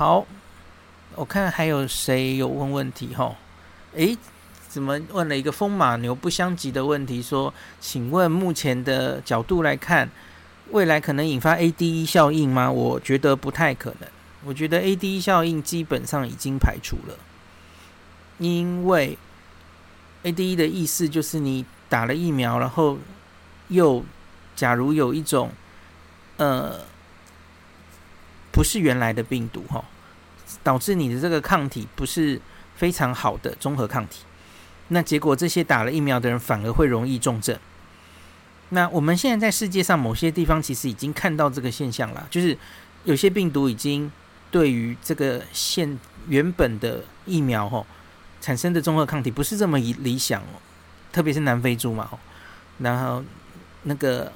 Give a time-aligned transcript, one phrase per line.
[0.00, 0.26] 好，
[1.14, 3.36] 我看还有谁有问问题哈？
[3.92, 4.16] 诶，
[4.66, 7.20] 怎么问了一个风马牛不相及的问题？
[7.20, 10.08] 说，请问目前的角度来看，
[10.70, 12.70] 未来可能引发 ADE 效应吗？
[12.72, 14.08] 我觉得不太可能。
[14.46, 17.14] 我觉得 ADE 效应基本上已经排除了，
[18.38, 19.18] 因为
[20.22, 22.96] ADE 的意思就是你打了疫苗，然后
[23.68, 24.02] 又
[24.56, 25.50] 假如有一种
[26.38, 26.88] 呃。
[28.52, 29.84] 不是原来的病毒哈，
[30.62, 32.40] 导致你的这个抗体不是
[32.76, 34.24] 非常好的中和抗体，
[34.88, 37.58] 那结果这些打了疫苗的人反而会容易重症。
[38.70, 42.56] 那我们现在在世界上某些地方其实已经看到这个现象了，就是
[43.04, 44.10] 有些病毒已经
[44.50, 47.84] 对于这个现原本的疫苗哈
[48.40, 50.62] 产生的中和抗体不是这么理想哦，
[51.12, 52.08] 特别是南非猪嘛，
[52.78, 53.24] 然后
[53.82, 54.32] 那个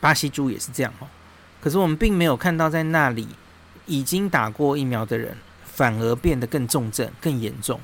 [0.00, 1.06] 巴西猪也是这样哦。
[1.60, 3.28] 可是我们并没有看到在那里
[3.90, 7.80] 已经打过疫苗的人反而变得更重症、更严重，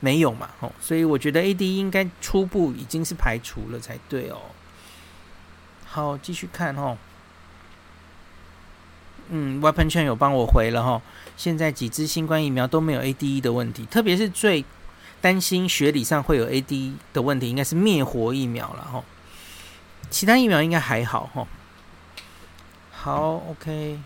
[0.00, 0.50] 没有嘛？
[0.58, 4.40] 哦，所以我觉得 AD 应该初步已经是排除了才对哦。
[5.86, 6.98] 好，继续看哦。
[9.28, 11.00] 嗯，Weapon 圈有帮我回了哈。
[11.36, 14.64] 现在几支新冠疫苗都没有 ADE 的问题，特别是最
[15.20, 19.04] 担心学理上会有 ADE 的问题，应该是灭活疫苗了哈。
[20.10, 21.46] 其他疫苗应该还好哈。
[22.90, 24.00] 好，OK。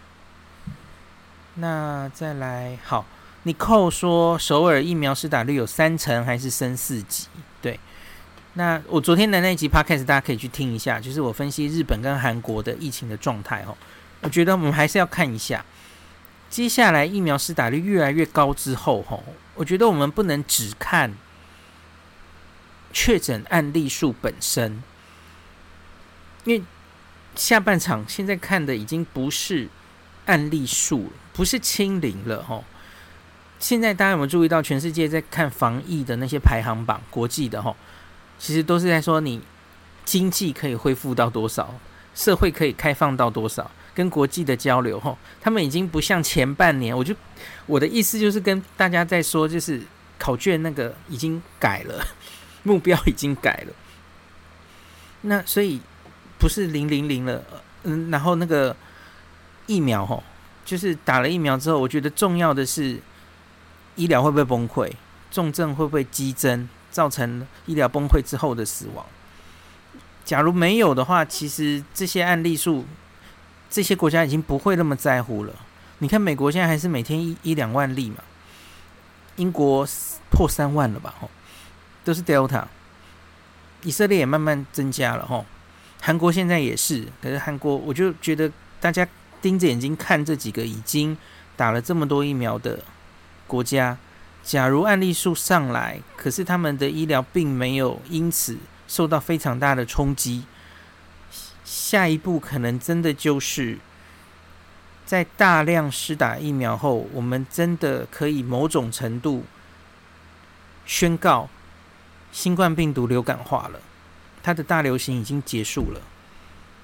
[1.61, 3.05] 那再来，好
[3.45, 7.27] ，Nicole 说首尔疫苗施打率有三成，还是升四级？
[7.61, 7.79] 对。
[8.55, 13.77] 那我昨天的那一集 Podcast 大家可以去听一下，就是我分析日本跟韩国的疫情的状态哦。
[14.21, 15.65] 我觉得我们还是要看一下，
[16.49, 19.23] 接下来疫苗施打率越来越高之后，吼，
[19.55, 21.15] 我觉得我们不能只看
[22.93, 24.83] 确诊案例数本身，
[26.45, 26.63] 因为。
[27.35, 29.69] 下半场现在看的已经不是
[30.27, 32.65] 案例数了，不是清零了吼。
[33.61, 37.77] 现在大家有没有注意到，全世界在看防疫的那些排行榜，国际的吼，
[38.41, 39.41] 其实都是在说你
[40.05, 41.73] 经济可以恢复到多少，
[42.13, 46.97] 社会可以开放到多少，跟国际的交流吼，他们已经不像前半年。
[46.97, 47.15] 我就
[47.67, 49.81] 我的意思就是跟大家在说，就是
[50.19, 52.05] 考卷那个已经改了，
[52.65, 53.73] 目标已经改了。
[55.21, 55.81] 那所以。
[56.41, 57.43] 不是零零零了，
[57.83, 58.77] 嗯，然后那个
[59.67, 60.23] 疫苗吼，
[60.69, 63.01] 就是打了疫苗之后，我觉得重要的是
[63.97, 64.93] 医疗会不会崩溃，
[65.31, 69.07] 重症会不会激增，造成医疗崩溃之后的死亡。
[70.27, 72.85] 假如没有的话，其实这些案例数，
[73.71, 75.55] 这些国家已经不会那么在乎了。
[76.01, 78.17] 你看美国现在还是每天一一两万例嘛，
[79.37, 79.89] 英国
[80.31, 81.15] 破三万了吧？
[81.19, 81.31] 吼，
[82.05, 82.65] 都是 Delta，
[83.85, 85.47] 以色列也慢慢增加了吼。
[86.03, 89.09] 韩国现在也是，可是韩国我就觉得大家
[89.41, 91.17] 盯着眼睛看这几个已经
[91.57, 92.81] 打了这么多疫苗的
[93.47, 93.99] 国家，
[94.43, 100.45] 假如案例数上来，可是他们的医疗并没有因此受到非常大的冲击，
[101.65, 103.79] 下一步可能真的就是
[105.05, 109.45] 在大量施打疫苗后，我们真的可以某种程度
[110.85, 111.49] 宣告
[112.31, 113.81] 新冠病毒流感化了。
[114.43, 116.01] 它的大流行已经结束了，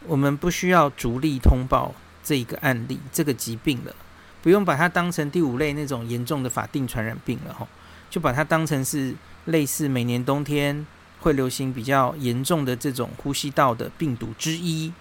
[0.06, 3.94] 我们不需要逐例通报这一个案例、这个疾病了，
[4.42, 7.68] 不用把它当成第五类那种严重的法定传染病了哈，
[8.10, 9.14] 就把它当成是
[9.44, 10.86] 类似每年冬天
[11.20, 14.92] 会流行比较严重的这种呼吸道的病毒之一。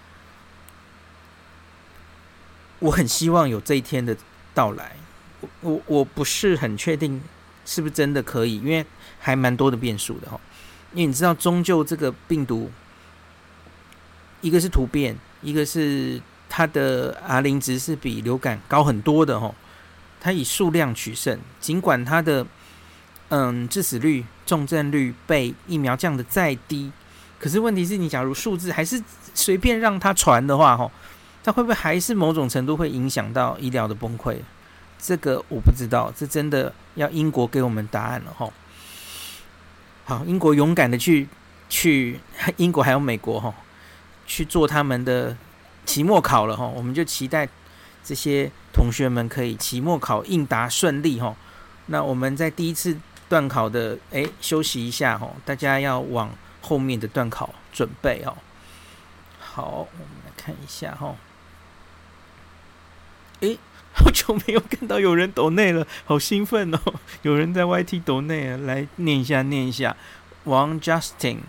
[2.79, 4.15] 我很希望有这一天的
[4.53, 4.97] 到来，
[5.39, 7.21] 我我我不是很确定
[7.65, 8.85] 是不是真的可以，因为
[9.19, 10.37] 还蛮多的变数的哈。
[10.91, 12.69] 因为你知道，终究这个病毒，
[14.41, 16.21] 一个是突变，一个是
[16.55, 19.55] 它的 R 零值是比流感高很多的吼，
[20.21, 22.45] 它以数量取胜，尽管它的
[23.29, 26.91] 嗯致死率、重症率被疫苗降得再低，
[27.39, 29.01] 可是问题是你假如数字还是
[29.33, 30.91] 随便让它传的话吼，
[31.43, 34.37] 它会不会还是某种程度会影响到医疗的崩溃？
[34.99, 38.53] 这个我不知道，这真的要英国给我们答案了吼。
[40.05, 41.27] 好，英国勇敢的去
[41.67, 42.19] 去
[42.57, 43.51] 英国还有美国哈，
[44.27, 45.35] 去做他们的
[45.85, 47.47] 期末考了哈，我们就期待
[48.03, 51.35] 这些同学们可以期末考应答顺利哈。
[51.87, 52.97] 那我们在第一次
[53.27, 56.29] 段考的哎休息一下哈，大家要往
[56.61, 58.35] 后面的段考准备哦。
[59.39, 61.15] 好，我们来看一下哈。
[63.41, 63.57] 诶。
[63.95, 66.79] 好久没有看到有人抖内了，好兴奋哦！
[67.21, 69.95] 有人在 YT 抖内啊，来念一下，念一下。
[70.45, 71.41] 王 Justin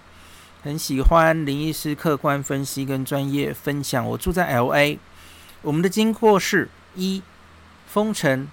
[0.65, 4.03] 很喜欢林医师客观分析跟专业分享。
[4.09, 4.97] 我住在 LA，
[5.61, 7.23] 我们的经过是：一、
[7.87, 8.49] 封城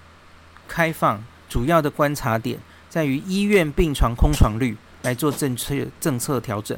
[0.68, 2.58] 开放，主要的观察点
[2.90, 6.76] 在于医院病床空床率来做政策政策调整。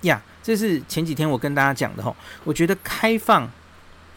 [0.00, 3.50] 呀，这是前几天我跟大家讲的吼，我觉得开放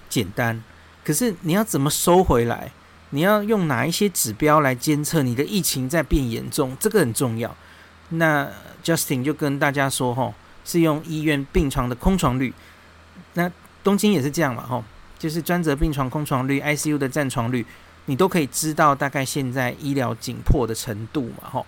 [0.07, 0.63] 简单，
[1.03, 2.71] 可是你要怎么收回来？
[3.09, 6.77] 你要用哪一些指标来监测你的疫情在变严重？
[6.79, 7.53] 这个很重要。
[8.07, 8.49] 那
[8.81, 10.33] Justin 就跟大家说吼，
[10.63, 12.53] 是用医院病床的空床率。
[13.33, 13.51] 那
[13.83, 14.83] 东京也是这样嘛吼，
[15.19, 17.65] 就是专责病床空床率、ICU 的占床率，
[18.05, 21.65] 你都可以知道大概现在医疗紧迫的程度嘛吼。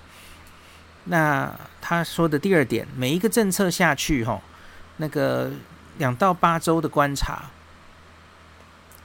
[1.06, 4.42] 那他说的第二点，每一个政策下去，吼，
[4.98, 5.52] 那个
[5.98, 7.52] 两到八周的观察，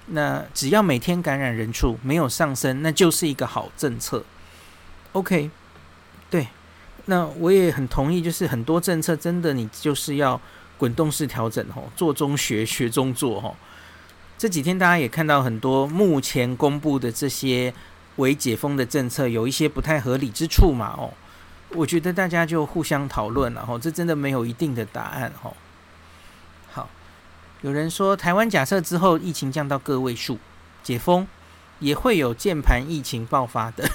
[0.07, 4.25] 那只要每天感染人数没有上升，那就是一个好政策。
[5.13, 5.51] OK，
[7.11, 10.41] 那我也很同意，就是很多政策真的你就是要
[10.79, 13.57] 滚动式调整，吼，做中学，学中做，吼。
[14.39, 17.75] 这几天大家也看到很多目前公布的这些
[18.17, 21.13] 微解封的政策，有一些不太合理之处嘛，哦。
[21.71, 25.53] 我觉得大家就互相讨论了哈，这真的没有一定的答案哈。
[26.71, 26.89] 好，
[27.63, 30.39] 有人说台湾假设之后疫情降到个位数，
[30.85, 31.27] 解封
[31.81, 33.91] 也会有键盘疫情爆发的。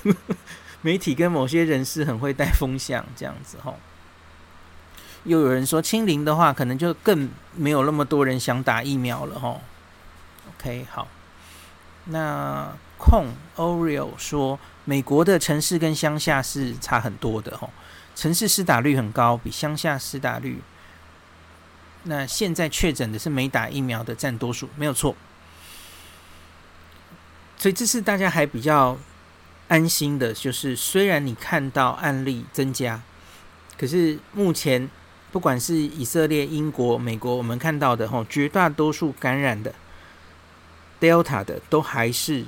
[0.85, 3.79] 媒体跟某些人士很会带风向这样子吼。
[5.23, 9.61] 又有人说清零的话，可能就更没有那么多人想打疫苗了吼。
[10.49, 11.07] OK，好，
[12.05, 14.59] 那控 Oreo 说。
[14.87, 17.71] 美国的城市跟乡下是差很多的吼，
[18.15, 20.61] 城市施打率很高，比乡下施打率。
[22.03, 25.15] 那现在确诊的是没打疫苗的占多数，没有错。
[27.57, 28.95] 所以这是大家还比较
[29.67, 33.01] 安心的，就是虽然你看到案例增加，
[33.77, 34.89] 可是目前
[35.31, 39.73] 不管是以色列、英国、美国，我们看到的吼，绝大多数感染的
[40.99, 42.45] Delta 的都还是。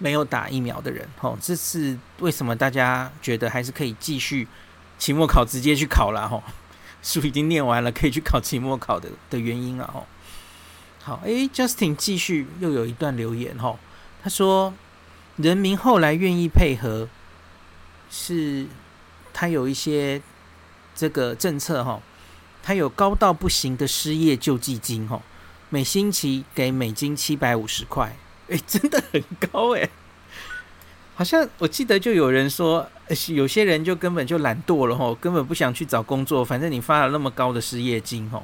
[0.00, 2.54] 没有打疫苗的人，吼，这是为什么？
[2.54, 4.46] 大家觉得还是可以继续
[4.96, 6.40] 期末考直接去考了，吼，
[7.02, 10.06] 书已经念完了，可以去考期末考的的原因啊，吼。
[11.02, 13.76] 好，诶，Justin 继续又有一段留言，吼，
[14.22, 14.72] 他说，
[15.38, 17.08] 人民后来愿意配合，
[18.10, 18.66] 是
[19.32, 20.20] 他有一些
[20.94, 22.02] 这个政策，吼，
[22.62, 25.22] 他有高到不行的失业救济金，吼，
[25.68, 28.16] 每星期给美金七百五十块。
[28.48, 29.88] 哎，真的很高哎！
[31.14, 32.88] 好像我记得就有人说，
[33.28, 38.42] 有些人就根本就懒惰了吼，根本不想去找工作，反正你发了那么高的失业金吼，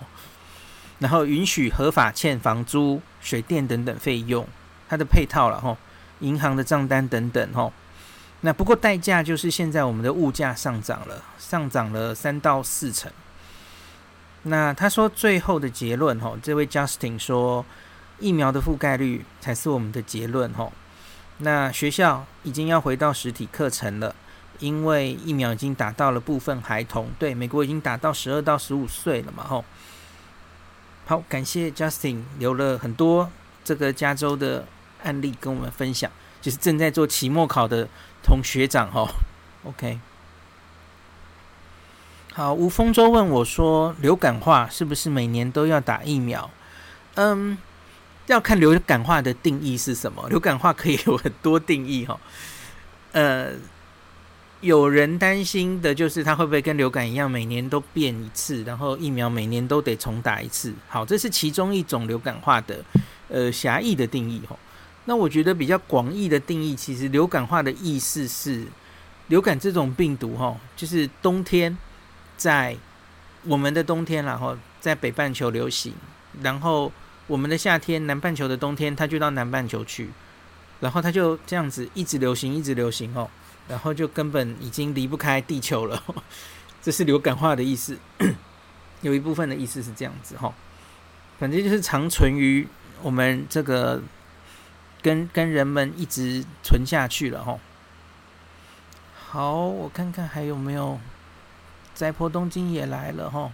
[0.99, 4.47] 然后允许合法欠房租、水电等等费用，
[4.89, 5.77] 它的配套了吼，
[6.21, 7.73] 银行的账单等等吼。
[8.41, 13.11] 那不过代价就是现在我们的物价上涨了，上涨了三到四成。
[14.43, 17.65] 那他说最后的结论吼，这位 Justin 说。
[18.21, 20.73] 疫苗的覆盖率才是我们的结论吼。
[21.39, 24.15] 那学校已经要回到实体课程了，
[24.61, 29.65] 因为疫苗已经打到了部分孩童，对，美国已经打到十二到十五岁了嘛吼。
[31.07, 33.29] 好，感谢 Justin 留了很多
[33.65, 34.65] 这个加州的
[35.05, 36.11] 案例跟我们分享，
[36.41, 37.89] 就是正在做期末考的
[38.25, 39.09] 同学长吼。
[39.63, 40.01] OK，
[42.33, 46.51] 好，吴峰洲问我说，流感化是不是每年都要打疫苗？
[47.15, 47.57] 嗯。
[48.27, 50.27] 要看流感化的定义是什么？
[50.31, 52.19] 流感化可以有很多定义哈。
[53.13, 53.53] 呃，
[54.63, 60.73] 有人担心的就是它会不会跟流感一样，每年都变一次，然后疫苗每年都得重打一次。
[60.89, 62.83] 好，这是其中一种流感化的
[63.29, 64.57] 呃狭义的定义哈。
[65.05, 68.67] 那我觉得比较广义的定义，其实流感化的意思是，
[69.29, 71.77] 流感这种病毒哈，就是冬天
[72.37, 72.77] 在
[73.45, 75.95] 我们的冬天然后在北半球流行，
[76.43, 76.93] 然后。
[77.27, 80.11] 我们的夏天，南半球的冬天，它就到南半球去，
[80.81, 83.27] 然后它就这样子一直流行，一直流行哦，
[83.67, 86.05] 然后就根本已经离不开地球了。
[86.83, 87.97] 这是流感化的意思，
[89.01, 90.53] 有一部分的意思是这样子哈。
[91.39, 92.69] 反正就是长存于
[93.01, 94.03] 我们这个
[95.05, 97.59] 跟跟人们一直存下去了哈。
[99.29, 100.99] 好，我看看还有没有，
[101.95, 103.53] 宅婆东京也来了哈。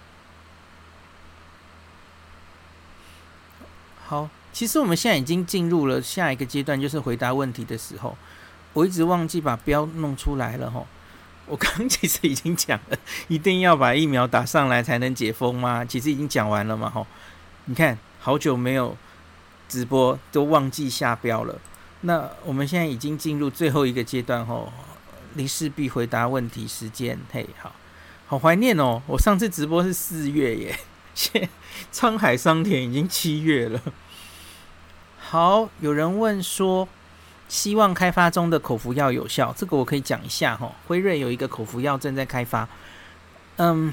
[4.06, 8.16] 好，其实我们现在已经进入了下一个阶段，就是回答问题的时候。
[8.72, 10.86] 我一直忘记把标弄出来了哈。
[11.46, 15.84] 我刚刚其实已经讲了， 一定要把疫苗打上来才能解封吗？
[15.84, 17.04] 其实已经讲完了嘛哈。
[17.64, 18.96] 你看，好久没有
[19.70, 21.56] 直播，都忘记下标了。
[22.00, 24.72] 那我们现在已经进入最后一个阶段吼，
[25.34, 27.16] 林氏必回答问题时间。
[27.30, 27.72] 嘿，好
[28.26, 30.76] 好怀念哦，我上次直播是四月耶。
[31.14, 31.48] 现
[31.92, 33.80] 沧海桑田已经七月了。
[35.18, 36.88] 好，有人问说，
[37.48, 40.72] 希望开发中的口服药有效，这个我可以讲一下哈。
[40.88, 42.68] 辉瑞有一个口服药正在开发，
[43.56, 43.92] 嗯，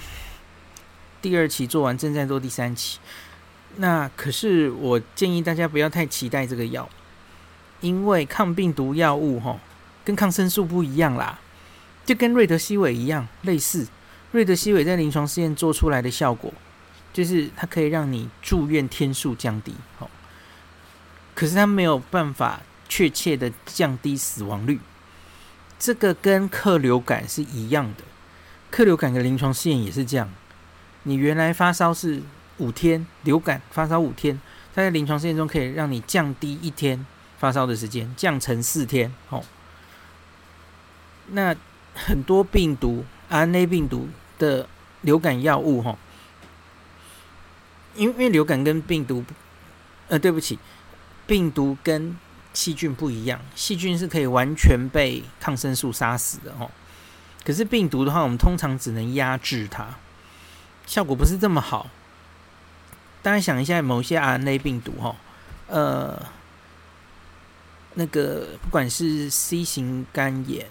[1.22, 3.00] 第二期做完，正在做第三期。
[3.78, 6.90] 那可是我建议大家不要太期待这个药，
[7.82, 9.60] 因为抗病毒药物哈，
[10.04, 11.40] 跟抗生素不一样啦，
[12.06, 13.88] 就跟瑞德西韦一样类似。
[14.32, 16.54] 瑞德西韦在临床试验做出来的效果，
[17.14, 20.10] 就是它可以让你住院天数降低，好，
[21.34, 24.80] 可是它没有办法确切的降低死亡率。
[25.80, 28.04] 这个跟克流感是一样的，
[28.70, 30.30] 克流感的临床试验也是这样。
[31.04, 32.22] 你原来发烧是
[32.58, 34.40] 五天，流感发烧五天，
[34.74, 37.06] 它在临床试验中可以让你降低一天
[37.38, 39.14] 发烧的时间，降成四天。
[39.30, 39.44] 哦，
[41.28, 41.56] 那
[41.94, 44.08] 很多病毒，RNA 病毒
[44.40, 44.68] 的
[45.02, 45.98] 流感药物，哈，
[47.96, 49.24] 因为流感跟病毒，
[50.08, 50.58] 呃，对不起，
[51.26, 52.18] 病毒跟
[52.54, 56.72] 细菌不一样，细菌是可以完全被抗生素杀死的，哦，
[57.44, 59.96] 可是病毒的话，我们通常只能压制它，
[60.86, 61.88] 效果不是这么好。
[63.24, 65.14] 大家想一下，某些 RNA 病毒，哈，
[65.68, 66.26] 呃，
[67.96, 70.66] 那个不管是 C 型肝炎，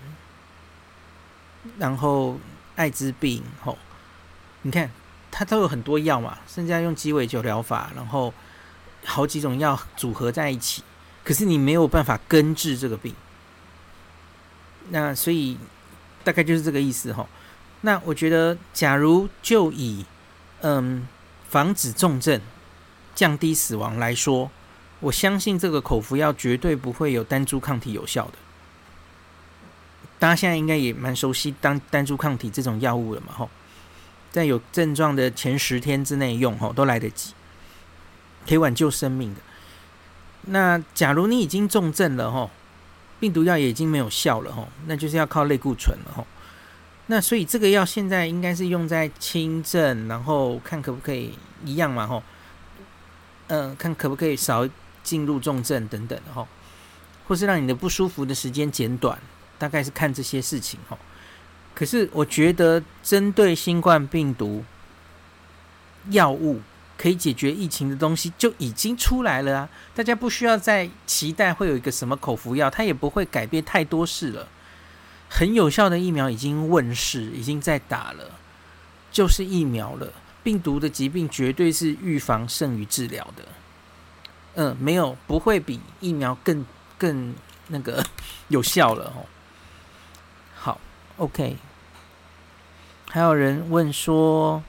[1.76, 2.38] 然后
[2.76, 3.76] 艾滋病，吼，
[4.62, 4.91] 你看
[5.31, 8.33] 它都有很多药嘛，甚至要用鸡尾酒疗法，然后
[9.05, 10.83] 好几种药组合在一起，
[11.25, 13.15] 可是你没有办法根治这个病。
[14.88, 15.59] 那所以
[16.25, 17.29] 大概就是这个意思，哈。
[17.83, 20.07] 那我觉得，假如就以
[20.62, 21.07] 嗯。
[21.49, 22.41] 防止重症、
[23.15, 24.50] 降低死亡来说，
[25.00, 28.33] 我相信这个口服药绝对不会有单株抗体有效的。
[30.19, 33.33] 大家现在应该也蛮熟悉单单株抗体这种药物了嘛？
[33.33, 33.50] 吼，
[34.33, 37.35] 在有症状的前十天之内用，吼都来得及，
[38.49, 39.41] 可以挽救生命的。
[40.49, 42.50] 那假如你已经重症了，吼，
[43.21, 46.26] 病毒药也已经没有效了，吼，那就是要靠类固醇了，吼。
[47.08, 52.22] 那所以这个药现在应该是用在轻症，然后看可不可以一样嘛吼，
[53.46, 54.68] 嗯、看可不可以少
[55.04, 56.48] 进入重症等等吼，
[57.28, 59.16] 或是让你的不舒服的时间减短，
[59.56, 60.98] 大概是看这些事情吼。
[61.75, 64.64] 可是我觉得针对新冠病毒
[66.10, 66.60] 药物
[66.98, 74.48] 可以解决疫情的东西就已经出来了啊，大家不需要再期待会有一个什么口服药，它也不会改变太多事了。
[75.28, 78.30] 很有效的疫苗已经问世，已经在打了，
[79.11, 80.12] 就是疫苗了。
[80.42, 83.45] 病毒的疾病绝对是预防胜于治疗的。
[84.54, 86.64] 嗯、没有，不会比疫苗更
[86.97, 87.35] 更
[87.68, 88.04] 那个
[88.49, 89.26] 有效了哦。
[90.54, 90.80] 好
[91.16, 91.56] ，OK。
[93.11, 94.62] 还有人问说，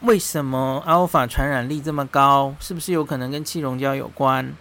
[0.00, 2.54] 为什么阿尔法传染力这么高？
[2.60, 4.54] 是不是有可能跟气溶胶有关？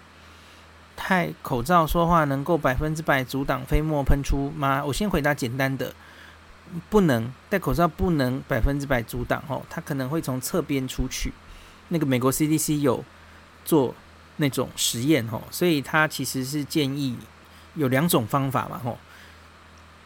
[1.10, 4.82] 戴口罩说话能够百分之百阻挡飞沫喷出吗？
[4.86, 5.94] 我先回答简单的，
[6.90, 7.30] 不能。
[7.50, 11.34] 戴口罩不能百分之百阻挡哦，它可能会从侧边出去。
[11.90, 13.04] 那个美国 CDC 有
[13.66, 13.94] 做
[14.38, 17.18] 那种实验哦，所以它其实是建议
[17.76, 18.98] 有两种方法嘛吼，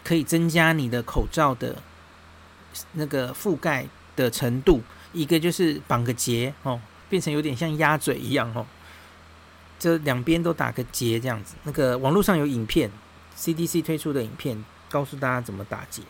[0.03, 1.75] 可以增加你的口罩的
[2.93, 3.85] 那个覆盖
[4.15, 4.81] 的程度。
[5.13, 8.65] 一个就是绑个结哦，变成有点像鸭嘴一样哦。
[9.77, 11.55] 这两边都打个结，这样子。
[11.63, 12.89] 那个网络上有影片
[13.37, 16.01] ，CDC 推出的影片，告诉大家怎么打结。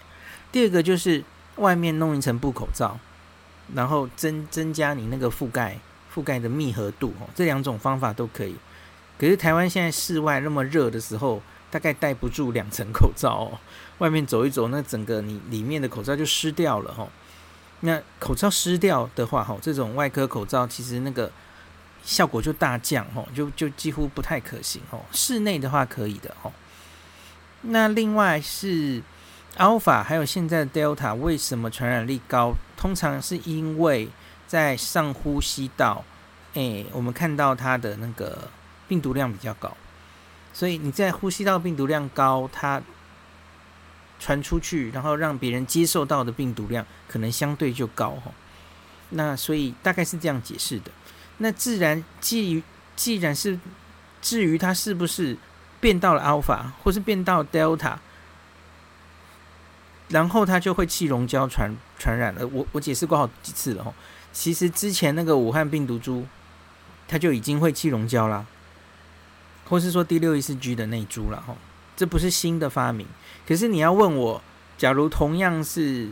[0.52, 1.24] 第二个就是
[1.56, 2.98] 外面弄一层布口罩，
[3.74, 5.80] 然后增增加你那个覆盖
[6.14, 7.14] 覆盖的密合度。
[7.34, 8.56] 这两种方法都可以。
[9.18, 11.42] 可是台湾现在室外那么热的时候，
[11.72, 13.58] 大概戴不住两层口罩哦。
[13.98, 17.10] 外面走一走，那整个你里面的口罩就湿掉了哦。
[17.82, 21.32] 那口罩湿掉的话，哈，这种外科口罩其实那个。
[22.06, 25.04] 效果就大降吼，就就几乎不太可行吼。
[25.12, 26.54] 室内的话可以的吼。
[27.64, 29.02] 那另外是
[29.58, 32.54] Alpha 还有现在的 Delta 为什么传染力高？
[32.78, 34.08] 通常是因为
[34.46, 36.06] 在上呼吸道，
[36.54, 38.50] 诶、我们看到它的那个
[38.88, 39.76] 病毒量比较高，
[40.54, 42.80] 所以你在呼吸道病毒量高，它
[44.20, 48.32] 传出去，然后让别人接受到的病毒量可能相对就高吼。
[49.10, 50.92] 那所以大概是这样解释的。
[51.38, 52.63] 那自然，既
[52.96, 53.60] 既然是
[54.22, 55.38] 至于它是不是
[55.82, 57.98] 变到了 Alpha 或是变到 Delta，
[60.08, 62.48] 然后它就会气溶胶传传染了。
[62.48, 63.94] 我我解释过好几次了哈。
[64.32, 66.25] 其实之前那个武汉病毒株，
[67.08, 68.46] 它就已经会气溶胶啦，
[69.68, 71.56] 或是说第六一四 G 的那一株了哈。
[71.98, 73.06] 这不是新的发明。
[73.48, 74.42] 可是你要问我，
[74.77, 76.10] 假如同样是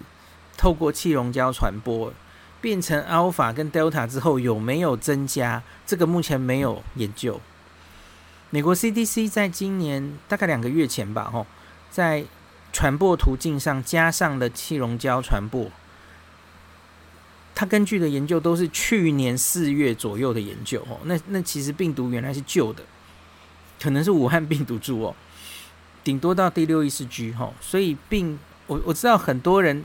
[0.58, 2.14] 透过气溶胶传播。
[2.64, 5.62] 变成 Alpha 跟 Delta 之后有没有增加？
[5.86, 7.42] 这个目前没有研究。
[8.52, 11.46] 美国 CDC 在今年大概两个月前吧，吼，
[11.92, 12.24] 在
[12.72, 15.70] 传播途径上加上了气溶胶传播。
[17.54, 22.82] 他根据的研究都是去年四月左右的研究，哦，那那其实病毒原来是旧的，
[23.82, 25.16] 可能是武汉病毒株哦，
[26.02, 29.84] 顶多到第六意识 G 哈，所以病我我知道很多人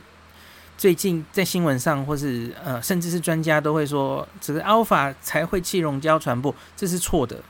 [0.78, 7.42] 最近在新闻上或是呃甚至是专家都会说，这个 Alpha 才会气溶胶传播，这是错的，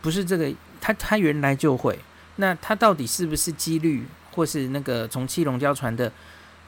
[0.00, 1.98] 不是这个，它它原来就会，
[2.36, 6.10] 那它到底是不是几率或是那个从气溶胶传的？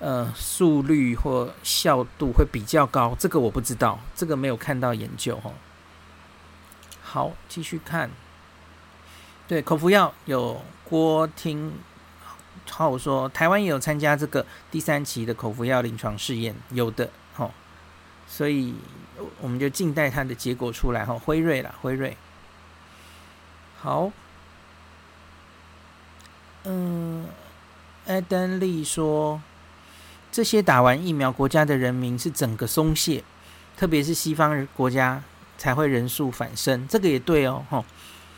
[0.00, 5.52] 呃，速率或效度会比较高，这个我不知道，这个没有看到研究哦。
[7.00, 8.10] 好，继续看。
[9.46, 11.72] 对，口服药有郭听
[12.76, 17.48] 浩说，台湾也有参加这个第三期的口服药临床试验，有的哦。
[18.26, 18.74] 所以
[19.40, 21.16] 我们就静待它的结果出来哈。
[21.16, 22.16] 辉瑞啦，辉瑞。
[23.80, 24.10] 好。
[26.64, 27.28] 嗯，
[28.06, 29.40] 艾登利说。
[30.32, 33.22] 这些打完疫苗国家的人民是整个松懈，
[33.76, 35.22] 特别是西方国家
[35.56, 37.84] 才会人数反升，这个也对哦，吼，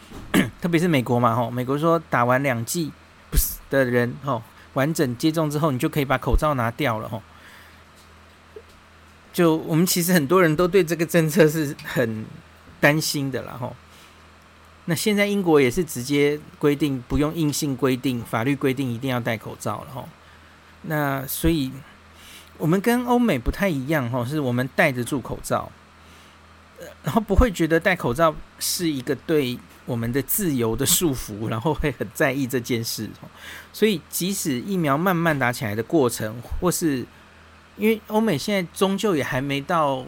[0.61, 2.93] 特别是美国嘛，吼，美国说打完两剂
[3.71, 4.43] 的人，吼，
[4.75, 7.23] 完整接种之后，你就可以把口罩拿掉了，吼。
[9.33, 12.25] 就我们其实很多人都对这个政策是很
[12.81, 13.77] 担心的啦，吼。
[14.87, 20.09] 那现在英国也是直接规定不用硬性规定，法律规定一定要戴口罩了，吼。
[20.83, 21.73] 那所以，
[22.57, 25.71] 我们跟欧美不太一样哈，是我们戴得住口罩，
[27.03, 33.09] 然后不会觉得戴口罩是一个对我们的自由的束缚， 然后会很在意这件事。
[33.73, 37.07] 所以，即使疫苗慢慢打起来的过程，或是
[37.79, 40.05] 因为欧美现在终究也还没到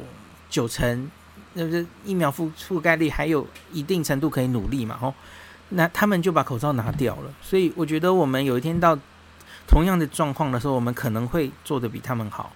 [0.51, 1.11] 九成，
[1.55, 4.99] 那不是疫苗覆覆盖率还有一定程度可以努力嘛？
[4.99, 5.15] 吼，
[5.71, 7.33] 那他们就把口罩拿掉了。
[7.41, 8.99] 所以，我觉得我们有一天到。
[9.71, 12.51] 同样的状况的时候，我们可能会做得比他们好，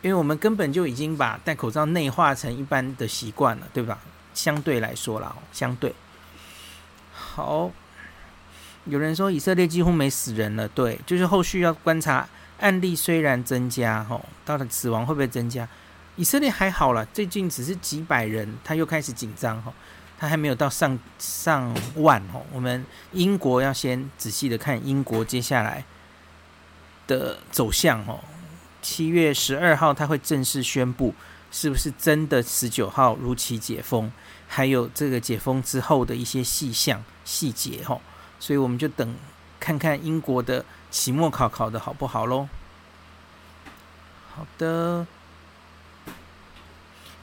[0.00, 3.98] 因为我们根本就已经把戴口罩内化成一般的习惯了，对吧？
[4.32, 5.92] 相对来说啦，相对
[7.34, 7.70] 好。
[8.84, 12.28] 有人说以色列几乎没死人了，对，就是后续要观察
[12.60, 15.68] 案例虽然增加，吼，到底死亡会不会增加？
[16.16, 19.72] 以色列还好了，最近只是几百人，他又开始紧张，吼，
[20.18, 22.46] 他还没有到上上万，吼。
[22.52, 25.84] 我们英国要先仔细的看英国接下来。
[27.06, 28.18] 的走向哦，
[28.80, 31.14] 七月十二号他会正式宣布
[31.52, 34.10] 是不是真的十九号如期解封，
[34.48, 38.00] 还有这个解封之后的一些细项细节哈，
[38.38, 39.14] 所以我们就等
[39.58, 42.48] 看看英国的期末考考得好不好喽。
[44.34, 45.06] 好的，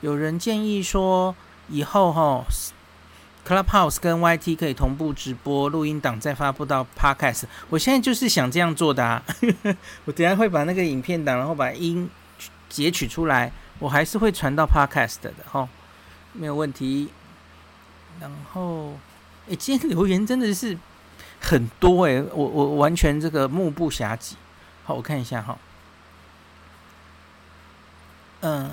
[0.02, 1.36] 有人建议说
[1.70, 2.44] 以后哈。
[3.44, 7.46] Clubhouse 跟 YT 可以同步直播录音档，再发布到 Podcast。
[7.70, 9.24] 我现在就是想这样做的啊！
[10.06, 12.08] 我等下会把那个影片档，然后把音
[12.70, 15.68] 截取出来，我还是会传到 Podcast 的哈，
[16.34, 17.10] 没有问题。
[18.20, 18.94] 然后，
[19.50, 20.78] 哎，今天留言真的是
[21.40, 24.36] 很多哎，我我完全这个目不暇给。
[24.84, 25.58] 好，我看一下哈。
[28.42, 28.70] 嗯，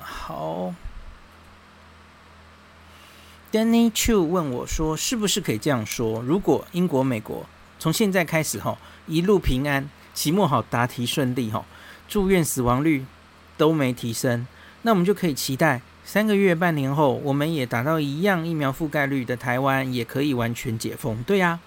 [0.00, 0.74] 好。
[3.50, 6.20] Danny Chu 问我说：“是不是可以这样说？
[6.20, 7.46] 如果英国、美国
[7.78, 11.64] 从现在开始哈，一路平安，期末好答题顺利哈，
[12.06, 13.06] 住院死亡率
[13.56, 14.46] 都没提升，
[14.82, 21.22] 那我们就可以期待三个月、半年后，我们也达到一样疫苗覆盖率的台湾也可以完全解封。
[21.24, 21.60] 对呀，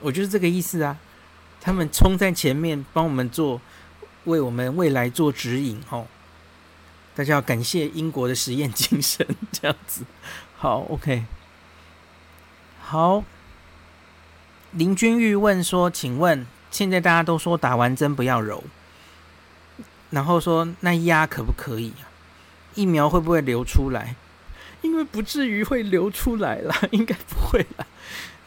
[0.00, 0.98] 我就是这个意思啊。
[1.58, 3.62] 他们冲在前面帮我们做，
[4.24, 6.04] 为我们未来做指引哈。
[7.14, 10.04] 大家要感谢英国的实验精神，这样子。”
[10.58, 11.24] 好，OK，
[12.82, 13.24] 好。
[14.72, 18.64] 林君玉问说：“请问，现在大家都说打完针不要揉，
[20.10, 21.94] 然后说那压可不可以？
[22.74, 24.16] 疫苗会不会流出来？
[24.80, 27.86] 因为不至于会流出来了， 应该不会了。”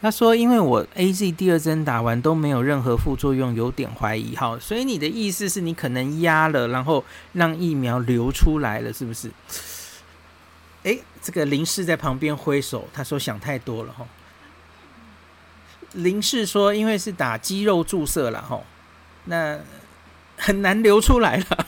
[0.02, 4.36] 他说：“因为我 AZ 第二针打完都没有任何副作用，有点怀疑。
[4.36, 9.30] 哈，所以你的意思是你可能压了，然后让疫苗流出来了，是不是？”
[10.84, 14.06] 诶，这个林氏在旁边挥手，他说想太多了哈。
[15.92, 18.60] 林氏说，因为是打肌肉注射了哈，
[19.24, 19.58] 那
[20.36, 21.66] 很难流出来了，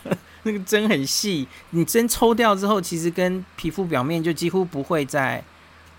[0.50, 5.44] 那个针很细，你针抽掉之后，其实跟皮肤表面就几乎不会再，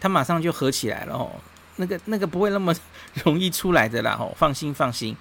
[0.02, 1.30] 它马上就合起来了哦，
[1.76, 2.74] 那个那个不会那么
[3.24, 5.16] 容易出来的啦哦，放心放心。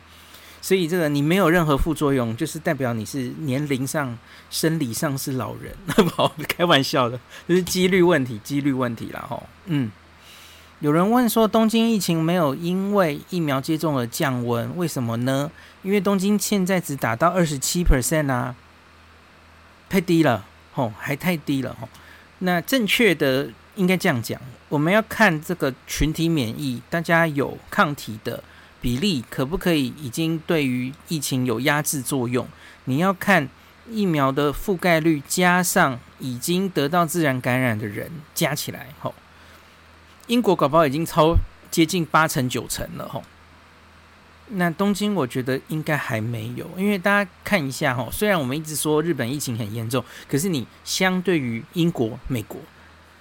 [0.60, 4.18] 所以这个你没有任何副作用，就是代表你是年龄上、
[4.50, 9.24] 生理上是老人，那不好开玩笑的，这是几率问题，几率问题啦。
[9.28, 9.44] 吼。
[9.66, 9.92] 嗯，
[10.80, 15.48] 有人问说，东京疫情没有因为疫苗接种而降温，为什么呢？
[15.82, 18.56] 因为东京现在只达到二十七 percent 啊，
[19.88, 21.88] 太低了，吼，还太低了，吼。
[22.40, 28.42] 那正确的应该这样讲，我们要看这个群体免疫，大家有抗体的
[28.80, 32.46] 比例可不可以已经对于疫情有压制作用？
[32.84, 33.48] 你要看
[33.88, 39.14] 疫苗的覆盖率加上已经得到自然感染的人加起来，吼。
[40.26, 41.34] 英国搞不好已经超
[41.70, 43.22] 接近八成九成了，吼。
[44.50, 52.58] 那东京我觉得应该还没有，因为大家看一下哈，虽然我们一直说日本疫情很严重，可是你相对于英国、美国，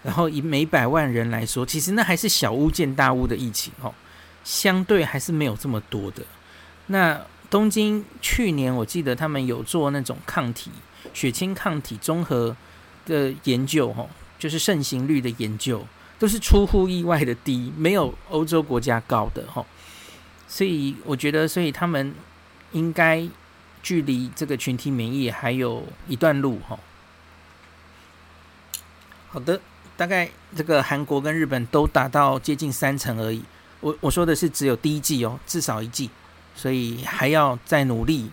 [0.04, 3.94] 然后以每百万人来说，其实那还是小巫见大巫的疫情哦，
[4.44, 6.24] 相对还是没有这么多的。
[6.88, 10.72] 那东京去年我记得他们有做那种抗体、
[11.14, 12.56] 血清抗体综合
[13.06, 14.08] 的研究，哈，
[14.40, 15.86] 就是盛行率的研究，
[16.18, 19.66] 都是出乎意外的低，没有欧洲国家高的哈。
[20.58, 22.16] 所以我觉得，所以他们
[22.72, 23.30] 应该
[23.84, 26.80] 距离这个群体免疫还有一段路哈。
[29.30, 29.62] 好的，
[29.96, 33.44] 大概这个韩国跟日本都达到接近三成而已。
[33.82, 36.10] 我我说的是只有第一季哦，至少一季，
[36.56, 38.32] 所以还要再努力。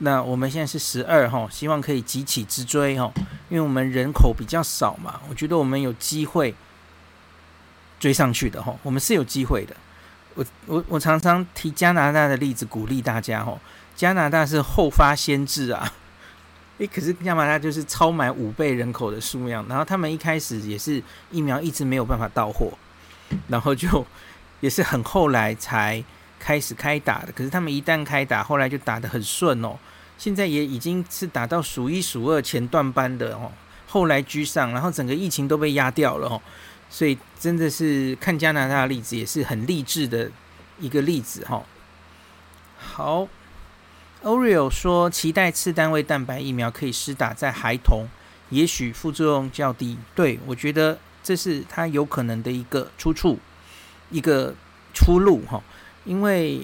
[0.00, 3.10] 那我们现在是十二哈，希望可以急起直追哈，
[3.48, 6.54] 因为我们人口比较少嘛，我觉得我们有机会
[7.98, 9.74] 追上去的哈，我们是有机会的。
[10.34, 13.60] 我我我常常提加拿大的例子鼓励大家吼，
[13.94, 15.92] 加拿大是后发先至啊，
[16.78, 22.72] 诶，可是加拿大就是超买五倍人口的数量，然后他们一开始也是疫苗一直没有办法到货，
[23.48, 24.04] 然后就
[24.60, 26.02] 也是很后来才
[26.38, 29.76] 开始开打的，可是他们一旦开打，后来就打得很顺哦，
[30.18, 33.52] 现在也已经是打到数一数二前段班的哦，
[33.86, 36.42] 后来居上，然后整个疫情都被压掉了哦。
[36.94, 40.30] 所以真的是看加拿大的例子也是很励志的
[40.78, 41.60] 一个例子哈。
[42.78, 43.26] 好
[44.22, 48.06] ，Oreo 说期待次单位蛋白疫苗可以施打在孩童，
[48.50, 49.98] 也许副作用较低。
[50.14, 53.40] 对，我觉得这是它有可能的一个出处，
[54.10, 54.54] 一个
[54.92, 55.60] 出路哈。
[56.04, 56.60] 因为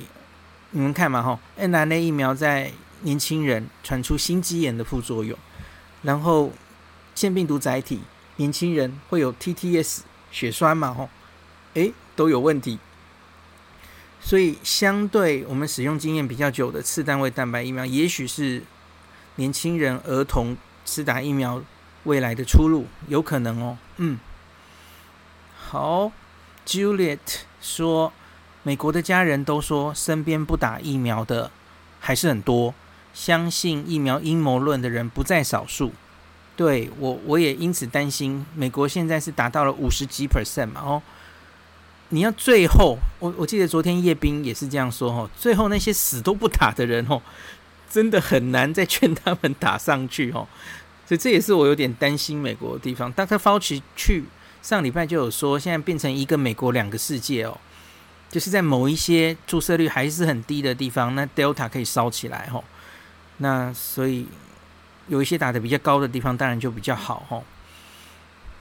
[0.71, 5.37] 你们看嘛哈 nrna 疫苗在年轻人传出心肌炎的副作用，
[6.03, 6.53] 然后
[7.16, 8.03] 腺病毒载体
[8.37, 10.03] 年轻人会有 TTS。
[10.31, 11.09] 血栓嘛，吼，
[11.75, 12.79] 诶，都有问题，
[14.21, 18.62] 所以相对我们使用经验比较久的次单位蛋白疫苗，也许是
[19.37, 21.62] 年轻人、儿童施打疫苗
[22.05, 23.79] 未来的出路，有可能哦。
[23.97, 24.19] 嗯，
[25.59, 26.12] 好
[26.66, 27.19] ，Juliet
[27.61, 28.12] 说，
[28.62, 31.51] 美国的家人都说身边不打疫苗的
[31.99, 32.75] 还是很多，
[33.12, 35.93] 相信疫苗阴谋论的人不在少数。
[36.61, 38.44] 对我，我也因此担心。
[38.55, 40.83] 美国现在是达到了五十几 percent 嘛？
[40.83, 41.03] 哦，
[42.11, 45.31] 你要最后，我我记得昨天叶斌也是这样说哦。
[45.35, 47.23] 最后那些死都不打的人哦，
[47.88, 50.46] 真的很难再劝他们打上去哦。
[51.07, 53.11] 所以这也是我有点担心美国的地方。
[53.14, 53.38] Dr.
[53.38, 54.25] Fauci 去
[54.61, 57.57] 上礼拜就有说，现在变成一个美国两个世界哦，
[58.29, 62.62] 就是在某一些注射率还是很低的地方，那 Delta 可以烧起来哦。
[63.38, 64.27] 那所以。
[65.11, 67.44] 有一些打得比较高的地方，当然就比较好吼。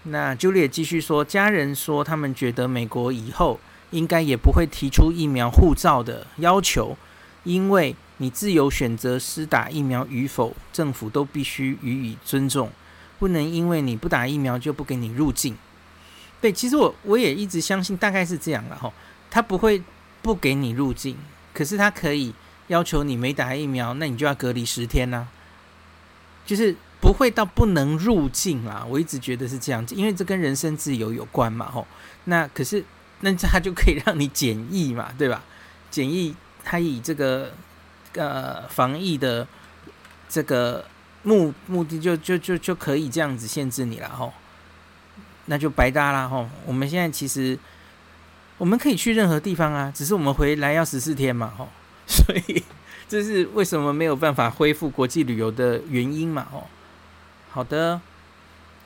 [0.04, 3.60] 那 Julie 继续说，家人说他们觉得美国以后
[3.92, 6.98] 应该也不会提出疫苗护照的要求，
[7.44, 12.72] 因为你自由选择施打疫苗与否，政府都必须予以尊重，
[13.20, 15.56] 不能因为你不打疫苗就不给你入境。
[16.42, 18.92] 对，其实我我也一直相信大概是这样了吼，
[19.30, 19.84] 他不会
[20.24, 21.16] 不给你入境，
[21.54, 22.34] 可是他可以
[22.68, 25.28] 要求你没打疫苗，那你就要隔离十天呢。
[26.50, 31.86] 就是不会到不能入境啦，我一直觉得是这样子，因为这跟人身自由有关嘛，吼。
[32.24, 32.84] 那可是
[33.20, 35.44] 那他就可以让你检疫嘛，对吧？
[35.92, 37.54] 检疫他以这个
[38.16, 39.48] 呃防疫的
[40.28, 40.84] 这个
[41.22, 44.34] 目目的就就就就可以这样子限制你了，吼。
[45.46, 46.50] 那就白搭啦，吼。
[46.66, 47.60] 我们现在其实
[48.58, 51.70] 我们可以去任何地方啊，只是我们回来要十四天嘛，吼。
[52.08, 52.64] 所以。
[53.10, 56.48] 这是为什么没有办法恢复国际旅游的原因嘛？
[56.54, 56.64] 哦，
[57.50, 58.00] 好的，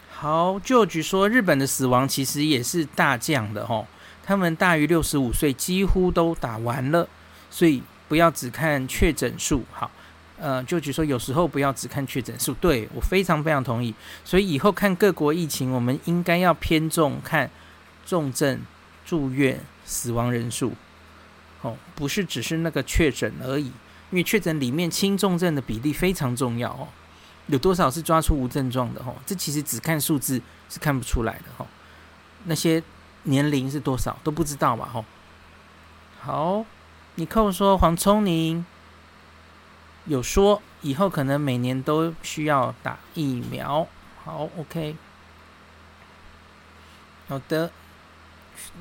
[0.10, 3.86] 好旧局说日本的死亡其实也是大降的哦，
[4.24, 7.06] 他们大于六十五岁几乎都打完了，
[7.52, 9.66] 所以不要只看确诊数。
[9.74, 9.92] 好，
[10.40, 13.94] 呃旧局说有时候不要只看确诊数，对，我非常非常同意。
[14.24, 17.52] 所以以后看各国疫情，我们应该要偏重看
[18.06, 18.62] 重症、
[19.06, 20.72] 住院、死亡人数，
[21.62, 23.70] 哦，不是只是那个确诊而已。
[24.14, 26.88] 因为确诊里面轻重症的比例非常重要哦，
[27.48, 29.16] 有多少是抓出无症状的哦？
[29.26, 31.66] 这其实只看数字是看不出来的哦。
[32.44, 32.84] 那些
[33.24, 34.88] 年龄是多少都不知道吧？
[34.94, 35.04] 吼。
[36.22, 36.64] 好，
[37.16, 38.64] 你扣说黄聪宁
[40.06, 43.88] 有说以后可能每年都需要打疫苗。
[44.24, 44.96] 好，OK。
[47.28, 47.72] 好的。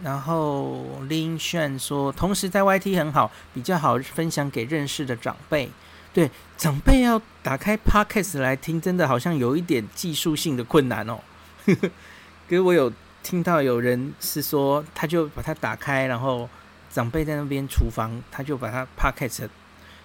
[0.03, 5.71] 然后林炫说，同时在 YT 很好，比较好分享给认识的长辈。
[6.13, 11.21] 对，长辈要打开 Podcast 来听，真的好像有一点技术性的困难哦。
[11.67, 16.49] 可是我有听到有人是说，他就把它打开，然后
[16.91, 19.49] 长辈在那边厨房，他就把它 Podcast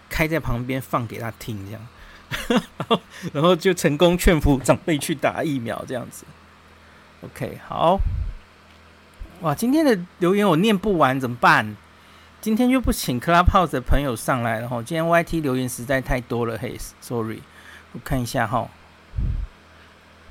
[0.09, 2.61] 开在旁边放给他听，这样，
[3.33, 6.25] 然后就成功劝服长辈去打疫苗，这样子。
[7.21, 7.99] OK，好。
[9.41, 11.75] 哇，今天的留言我念不完怎么办？
[12.41, 14.81] 今天就不请 Clubhouse 的朋友上来了哈。
[14.81, 17.41] 今天 YT 留言实在太多了，嘿，sorry。
[17.93, 18.67] 我看一下哈。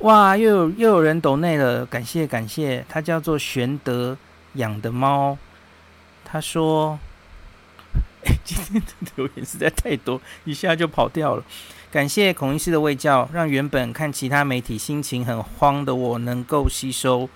[0.00, 2.84] 哇，又有又有人抖内了，感谢感谢。
[2.88, 4.16] 他叫做玄德
[4.54, 5.38] 养的猫，
[6.24, 6.98] 他说
[8.26, 11.44] ：“哎， 今天的留言实在太多，一下就跑掉了。”
[11.92, 17.28] 感谢孔医师的卫教，让原本看其他媒体心情很慌的我，能够吸收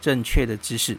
[0.00, 0.98] 正确的知识。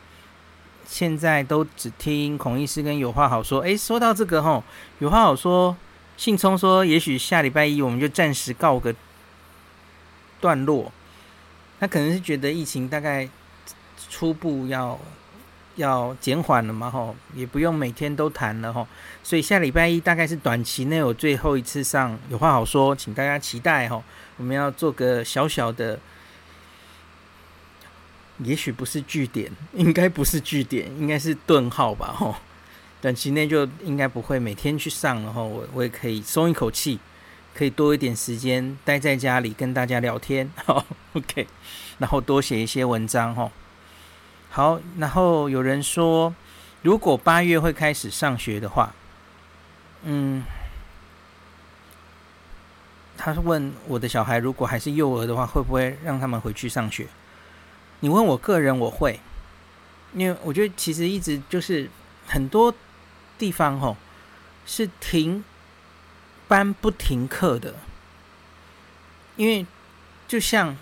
[0.87, 3.61] 现在都只听孔医师跟有话好说。
[3.61, 4.63] 诶，说到这个吼，
[4.99, 5.75] 有话好说，
[6.15, 8.93] 信聪说，也许下礼拜一我们就暂时告个
[10.39, 10.91] 段落。
[11.79, 13.27] 他可能是觉得疫情大概
[14.09, 14.97] 初步要
[15.75, 18.87] 要减缓了嘛，吼，也不用每天都谈了吼，
[19.23, 24.03] 所以下礼拜一大概是短期内有最后一次上有话好说，请大家期待吼，
[24.37, 25.99] 我们要做个小小的。
[28.39, 32.13] 也许不是句点， 应该不是句点，应该是顿号吧？
[32.13, 32.35] 吼，
[33.01, 36.99] 短期内就应该不会每天去上，然后我我也可以松一口气，
[37.53, 41.47] 可以多一点时间待在家里跟大家聊天， 好，OK，
[41.99, 43.51] 然后多写一些文章，吼，
[44.49, 46.33] 好，然后有人说，
[46.81, 48.93] 如果八月会开始上学的话，
[50.03, 50.43] 嗯，
[53.17, 57.07] 他问我的小孩，如果还是幼儿的话，会不会让他们回去上学？
[58.01, 59.19] 你问我个人，我会，
[60.13, 61.89] 因为我觉得其实一直就是
[62.27, 62.73] 很多
[63.37, 63.95] 地方吼
[64.65, 65.43] 是停
[66.47, 67.73] 班不停课的，
[69.35, 69.65] 因为
[70.27, 70.75] 就像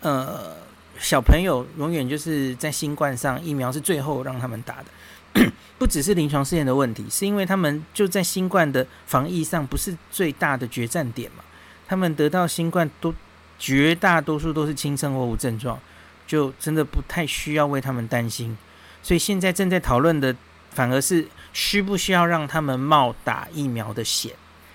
[0.00, 0.56] 呃
[0.98, 11.42] 小朋友永远就是在新冠上疫苗是最后让他们打的， 不只是临床试验的问题，是因为他们就在新冠的防疫上不是最大的决战点嘛，
[11.86, 13.14] 他们得到新冠都
[13.58, 15.78] 绝大多数都是轻症或无症状。
[16.26, 18.56] 就真的不太需要为他们担心，
[19.02, 20.34] 所以现在正在讨论的
[20.70, 24.32] 反而是需不需要让他们冒打疫苗的险，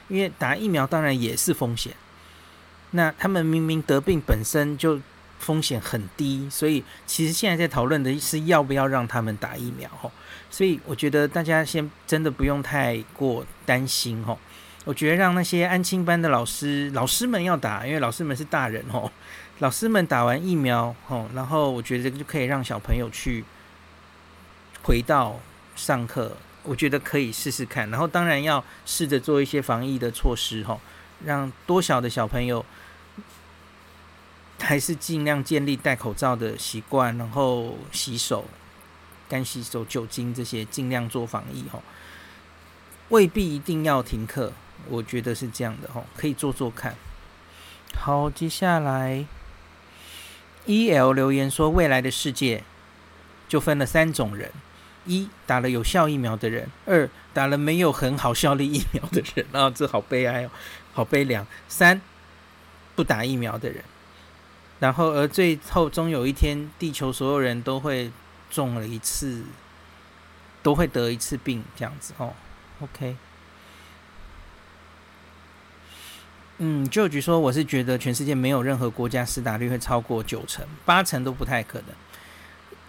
[0.08, 1.94] 因为打疫苗当然也是风险。
[2.92, 5.00] 那他们明明得病本身就
[5.38, 10.12] 风险很低，所以其实现在在讨论的是要不要让他们打疫苗吼。
[10.50, 14.40] 所以我觉得大家先真的不用太过担心吼。
[14.86, 19.12] 我觉得让那些安亲班的老师老师们要打，因为老师们是大人哦。
[19.60, 23.44] 老师们打完疫苗，吼，然后我觉得就可以让小朋友去
[24.84, 25.38] 回到
[25.76, 27.90] 上课，我觉得可以试试看。
[27.90, 30.80] 然后当然要试着做一些防疫的措施，吼，
[31.26, 32.66] 让多小的小朋友
[34.62, 38.46] 还是尽量建立戴口罩的习惯，然后洗手、
[39.28, 41.84] 干洗手、酒精这些，尽量做防疫，吼，
[43.10, 44.54] 未必一定要停课，
[44.88, 46.96] 我觉得是这样的，吼，可以做做看。
[47.94, 49.26] 好，接下来。
[50.66, 52.64] E.L 留言说：“未来的世界
[53.48, 54.52] 就分了三种人：
[55.06, 59.46] 一打了有效疫苗的人；二打了没有很好效力疫苗的人。
[59.54, 60.52] 啊，这好悲哀哦，
[60.94, 61.48] 好悲凉。
[61.68, 62.00] 三
[62.96, 63.84] 不打疫苗的人。
[64.80, 68.12] 然后，而最后终有一天，地球所有人都会
[68.52, 69.44] 中了一次，
[70.62, 72.34] 都会得一次病，这样子哦。
[72.82, 73.16] OK。”
[76.62, 81.88] 嗯，就据说我是觉得全世界没有任何国家施打率会超过九成，八成都不太可能，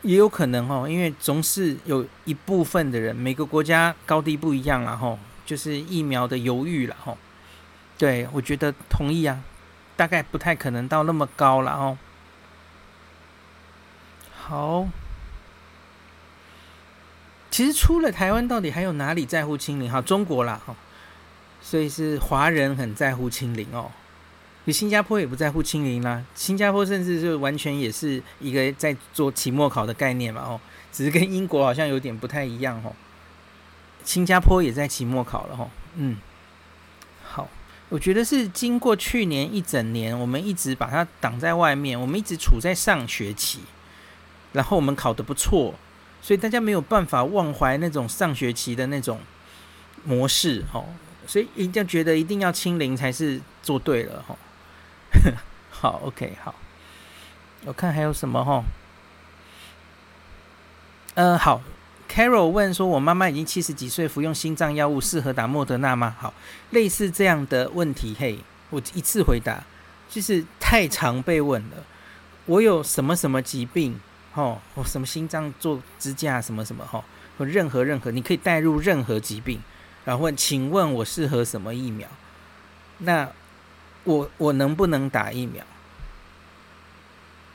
[0.02, 7.16] 也有可能哦，因为总是有一部分的人，每个国家高低不一样啦吼，就是疫苗的犹豫了吼。
[7.96, 9.40] 对，我觉得同意啊，
[9.96, 11.96] 大概不太可能到那么高了哦。
[14.34, 14.88] 好，
[17.52, 19.88] 其实除了台湾，到底还有哪里在乎清零？
[19.88, 20.74] 哈，中国啦哈。
[21.62, 23.90] 所以是华人很在乎清零哦，
[24.64, 26.24] 你新加坡也不在乎清零啦。
[26.34, 30.60] 新加坡甚至就完全也是一个在做期末考的概念嘛哦，
[30.92, 32.92] 只是跟英国好像有点不太一样哦。
[34.02, 36.16] 新加坡也在期末考了哦，嗯，
[37.22, 37.46] 好，
[37.90, 43.60] 我觉得是经过去年一整年，我们一直把它挡在外面，我们一直处在上学期，
[44.52, 45.74] 然后我们考得不错，
[46.22, 49.20] 所以大家没有办法忘怀那种上学期的那种
[50.02, 50.86] 模式，哦，
[51.30, 54.36] 所以一定要觉得一定要清零才是做对了，吼。
[55.70, 56.52] 好，OK，好，
[57.64, 58.64] 我看还有什么，吼，
[61.14, 61.62] 呃，好
[62.10, 66.16] ，Carol 问说，我妈妈已经七十几岁，服用心脏药物，适合打莫德纳吗？
[66.18, 66.34] 好，
[66.70, 68.40] 类似这样的问题，嘿，
[68.70, 69.62] 我一次回答，
[70.08, 71.76] 就是太常被问了。
[72.46, 74.00] 我有什么什么疾病？
[74.34, 77.04] 哦，我什么心脏做支架什么什么哈，
[77.38, 79.62] 或任何任何，你可以带入任何疾病，
[80.04, 82.08] 然后问，请问我适合什么疫苗？
[82.98, 83.30] 那
[84.04, 85.64] 我我能不能打疫苗？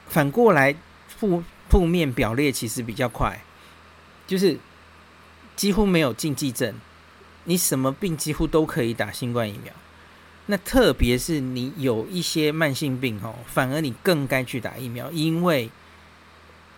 [0.08, 0.76] 反过来
[1.08, 3.42] 负负面表列其实比较快，
[4.28, 4.58] 就是
[5.56, 6.76] 几乎没有禁忌症，
[7.46, 9.74] 你什么病几乎都可以打新冠疫苗。
[10.46, 15.70] 那特别是你有一些慢性病哦，反而你更该去打疫苗，因为。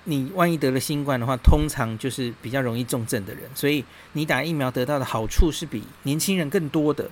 [0.10, 7.12] 你万一得了新冠的话，通常就是比较容易重症的人，所以你打疫苗得到的好处是比年轻人更多的。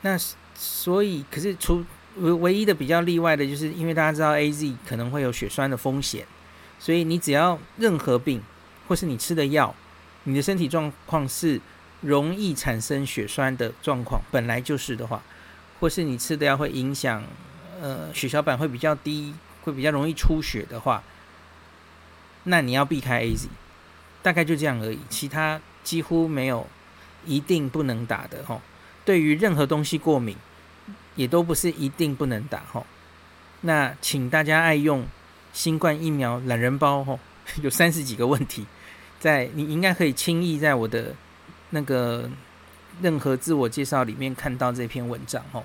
[0.00, 0.18] 那
[0.56, 1.84] 所以，可是除
[2.16, 6.26] 唯唯一的比较例外的就是，因为大家知道 AZ 可能会有血栓的风险，
[6.80, 8.42] 所以你只要任何病，
[8.88, 9.72] 或是你吃的药，
[10.24, 11.60] 你的身体状况是
[12.00, 15.22] 容易产生血栓的状况，本来就是的话，
[15.78, 17.22] 或是你吃的药会影响
[17.80, 19.32] 呃血小板会比较低，
[19.62, 21.00] 会比较容易出血的话。
[22.44, 23.46] 那你要避开 AZ，
[24.22, 26.66] 大概就这样而已，其他几乎没有
[27.24, 28.60] 一定不能打的吼。
[29.04, 30.36] 对于任何东西过敏，
[31.16, 32.86] 也都不是一定不能打吼。
[33.62, 35.06] 那请大家爱用
[35.52, 37.20] 新冠疫苗懒人包吼，
[37.62, 38.66] 有三十几个问题，
[39.20, 41.14] 在你应该可以轻易在我的
[41.70, 42.28] 那个
[43.00, 45.64] 任何自我介绍里面看到这篇文章吼。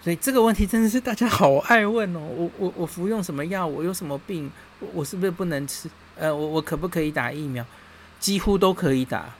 [0.00, 2.20] 所以这个问题真的是大家好爱问哦。
[2.20, 3.66] 我我我服用什么药？
[3.66, 4.50] 我有什么病？
[4.78, 5.90] 我我是不是不能吃？
[6.16, 7.64] 呃，我我可不可以打疫苗？
[8.20, 9.34] 几乎都可以打。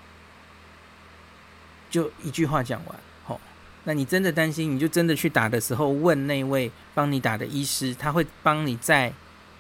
[1.90, 3.40] 就一句话讲完，吼。
[3.84, 9.12] 那你真的担心，你就真的去打的时候问那位帮你打的医师，他会帮你在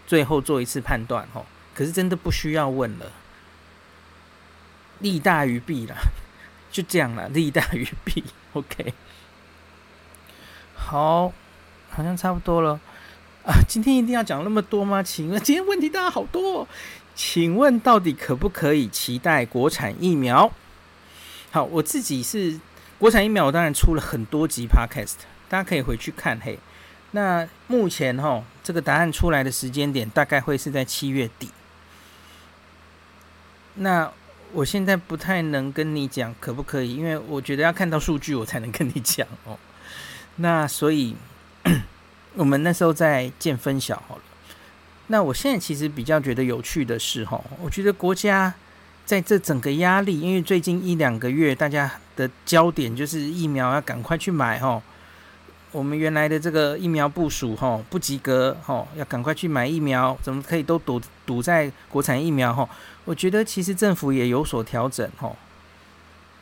[0.06, 1.46] 最后做一次判断，吼。
[1.74, 3.12] 可是真的不需要问了，
[4.98, 5.96] 利大于弊了，
[6.72, 8.24] 就这样了，利大于弊。
[8.52, 8.92] OK。
[10.78, 11.32] 好，
[11.90, 12.80] 好像差不多了
[13.44, 13.52] 啊！
[13.68, 15.02] 今天一定要讲那么多吗？
[15.02, 16.68] 请问 今天问题大家好多哦，
[17.14, 20.50] 请问到底可不可以期待国产疫苗？
[21.50, 22.58] 好，我自己是
[22.98, 25.16] 国产疫苗，我当然出了很多集 Podcast，
[25.48, 26.40] 大家可以回去看。
[26.40, 26.58] 嘿，
[27.10, 31.50] 那目前哈，这个答案出来的时间点大概会是在七月底。
[33.74, 34.10] 那
[34.52, 39.58] 我现在不太能跟你讲可不可以，因为我觉得要看到数据，我才能跟你讲哦。
[40.40, 41.16] 那所以，
[42.34, 44.22] 我们那时候在见分晓好了。
[45.08, 48.54] 那我现在其实比较觉得有趣的是，哈，我觉得国家
[49.04, 54.80] 在这整个压力，因为最近一两个月大家的焦点就是疫苗要赶快去买，哈。
[55.72, 62.68] 我们原来的这个疫苗部署，哈，不及格，哈，要赶快去买疫苗，怎么可以都赌赌在国产疫苗，哈？
[63.04, 65.34] 我觉得其实政府也有所调整，哈。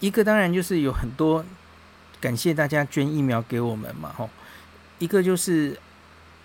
[0.00, 1.44] 一个当然就是有很多。
[2.20, 4.30] 感谢大家捐疫苗给我们嘛，吼，
[4.98, 5.78] 一个就是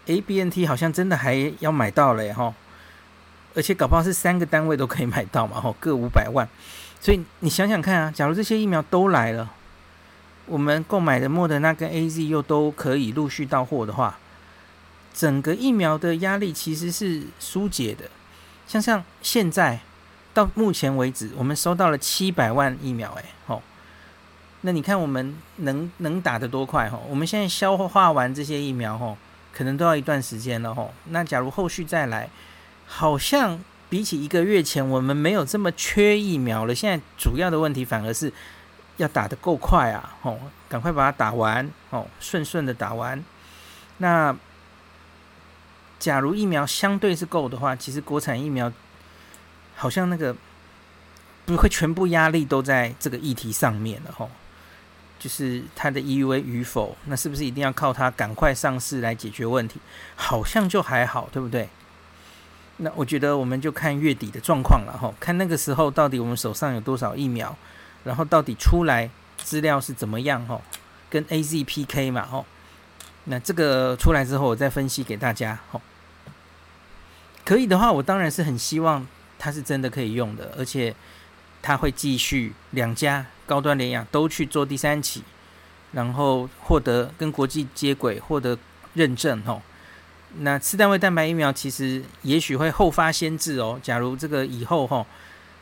[0.05, 2.53] ，ABNT 好像真的还要买到了，吼，
[3.55, 6.47] 而且搞不好是三个单位都可以买到嘛，吼，各五百万，
[6.99, 9.49] 所以你想想看啊，假如这些疫苗都来了，
[10.45, 14.19] 我们购买的莫德纳跟 AZ 又都可以陆续到货的话，
[15.13, 18.09] 整个疫苗的压力其实是疏解的，
[18.67, 19.79] 像像现在
[20.33, 23.61] 到目前为止，我们收到了七百万疫苗，哎，吼。
[24.61, 26.99] 那你看我们能能打得多快哈？
[27.09, 29.17] 我们现在消化完这些疫苗哈，
[29.51, 30.87] 可能都要一段时间了哈。
[31.05, 32.29] 那假如后续再来，
[32.85, 36.75] 好像比起一个月前，我们没有这么缺疫苗了。
[36.75, 38.31] 现在主要的问题反而是
[38.97, 40.15] 要打得够快啊！
[40.21, 43.23] 吼，赶快把它打完哦，顺顺的打完。
[43.97, 44.35] 那
[45.97, 48.71] 假如疫苗相对是够的话，其实国产疫苗
[49.75, 50.35] 好像那个
[51.45, 54.29] 不会全部压力都在这个议题上面了吼。
[55.21, 59.79] 就是它的 EUA 与否，那是不是一定要靠它赶快上市来解决问题？
[60.15, 61.69] 好像就还好，对不对？
[62.77, 67.55] 那我觉得我们就看月底的状况了哈，看那个时候到底我们手上有多少疫苗，
[68.03, 69.07] 然后到底出来
[69.37, 70.59] 资料是怎么样哈，
[71.07, 72.43] 跟 AZ PK 嘛哈。
[73.25, 75.79] 那这个出来之后，我再分析给大家哈。
[77.45, 79.05] 可以的话，我当然是很希望
[79.37, 80.95] 它是真的可以用的，而且
[81.61, 83.27] 它会继续两家。
[83.51, 85.21] 高端联亚都去做第三期，
[85.91, 88.57] 然后获得跟国际接轨，获得
[88.93, 89.61] 认证吼。
[90.37, 93.77] 那次单位蛋白疫苗其实也许会后发先至哦。
[93.83, 95.05] 假如这个以后哈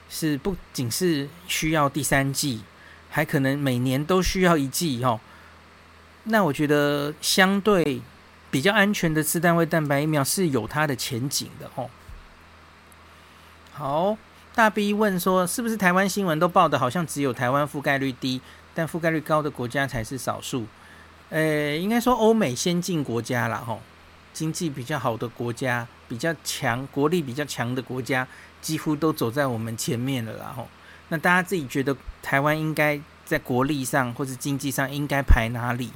[0.08, 2.62] 是不仅是需要第三剂，
[3.10, 5.20] 还可能每年都需要一剂吼。
[6.26, 8.00] 那我觉得相对
[8.52, 11.90] 比较安全的次单位蛋白疫苗是有它的前景的哦。
[13.74, 14.16] 好，
[14.56, 18.42] 大 B 问说，是不是台湾新闻都报的好像只有台湾覆盖率低，
[18.74, 20.66] 但覆盖率高的国家才是少数？
[21.30, 23.82] 呃，应该说欧美先进国家啦吼。
[24.32, 28.26] 经济比较好的国家，比较强国力比较强的国家，
[28.62, 30.54] 几乎都走在我们前面了啦。
[30.56, 30.68] 吼，
[31.10, 35.92] 那大家自己觉得台湾应该在国力上或者经济上应该排哪里？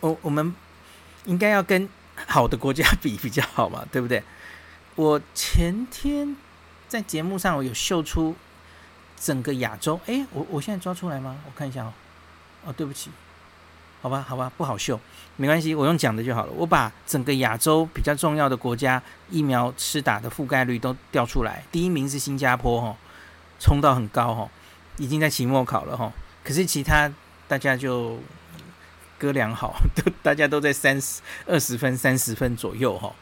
[0.00, 0.54] 我我们
[1.26, 1.88] 应该要跟
[2.26, 4.22] 好的国家比比较好嘛，对不对？
[4.94, 6.36] 我前天
[6.92, 8.36] 在节目上我有秀出
[9.18, 11.38] 整个亚洲，诶，我我现在抓出来吗？
[11.46, 11.92] 我看一下哦。
[12.66, 13.10] 哦，对不起。
[14.02, 15.00] 好吧，好吧，不好秀，
[15.36, 16.52] 没关系，我用讲的就好了。
[16.52, 22.94] 我把整个亚洲比较重要的国家疫苗施打的覆盖率都调出来，第一名是新加坡，吼，
[23.58, 24.50] 冲到很高，吼，
[24.98, 26.12] 已经在期末考了，吼。
[26.44, 27.10] 可是其他
[27.48, 28.18] 大家就
[29.16, 33.14] 各良好，都 大家都在三十二十分、三十分左右，吼。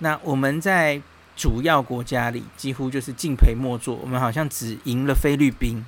[0.00, 1.00] 那我们在
[1.34, 5.84] 主要国家里几乎就是敬陪末座，我们好像只赢了菲律宾。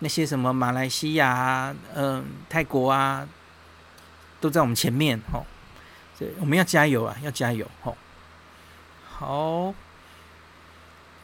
[0.00, 3.26] 那些什么马来西亚啊、嗯、泰国啊，
[4.40, 5.44] 都在我们前面吼，
[6.18, 7.96] 对，我们要加油啊，要加油吼。
[9.10, 9.74] 好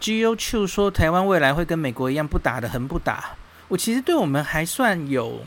[0.00, 3.36] ，GOQ 说台湾未来会跟美国一样不打的横不打，
[3.68, 5.44] 我其实对我们还算有，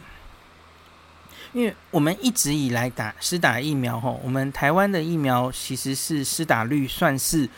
[1.53, 7.49] 因为我们一直以来打施打疫苗吼，我们台湾的疫苗其实是施打率算是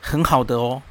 [0.00, 0.82] 很好的哦。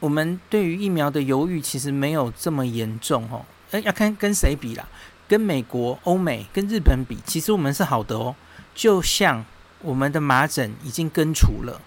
[0.00, 4.84] 我们对于疫苗的犹豫其实没有这么严重哦，诶，要看跟谁比啦，
[5.26, 8.34] 跟美国、欧美、跟日本比，其实我们是好的哦。
[8.74, 9.44] 就像
[9.80, 11.80] 我们的麻疹已经根除了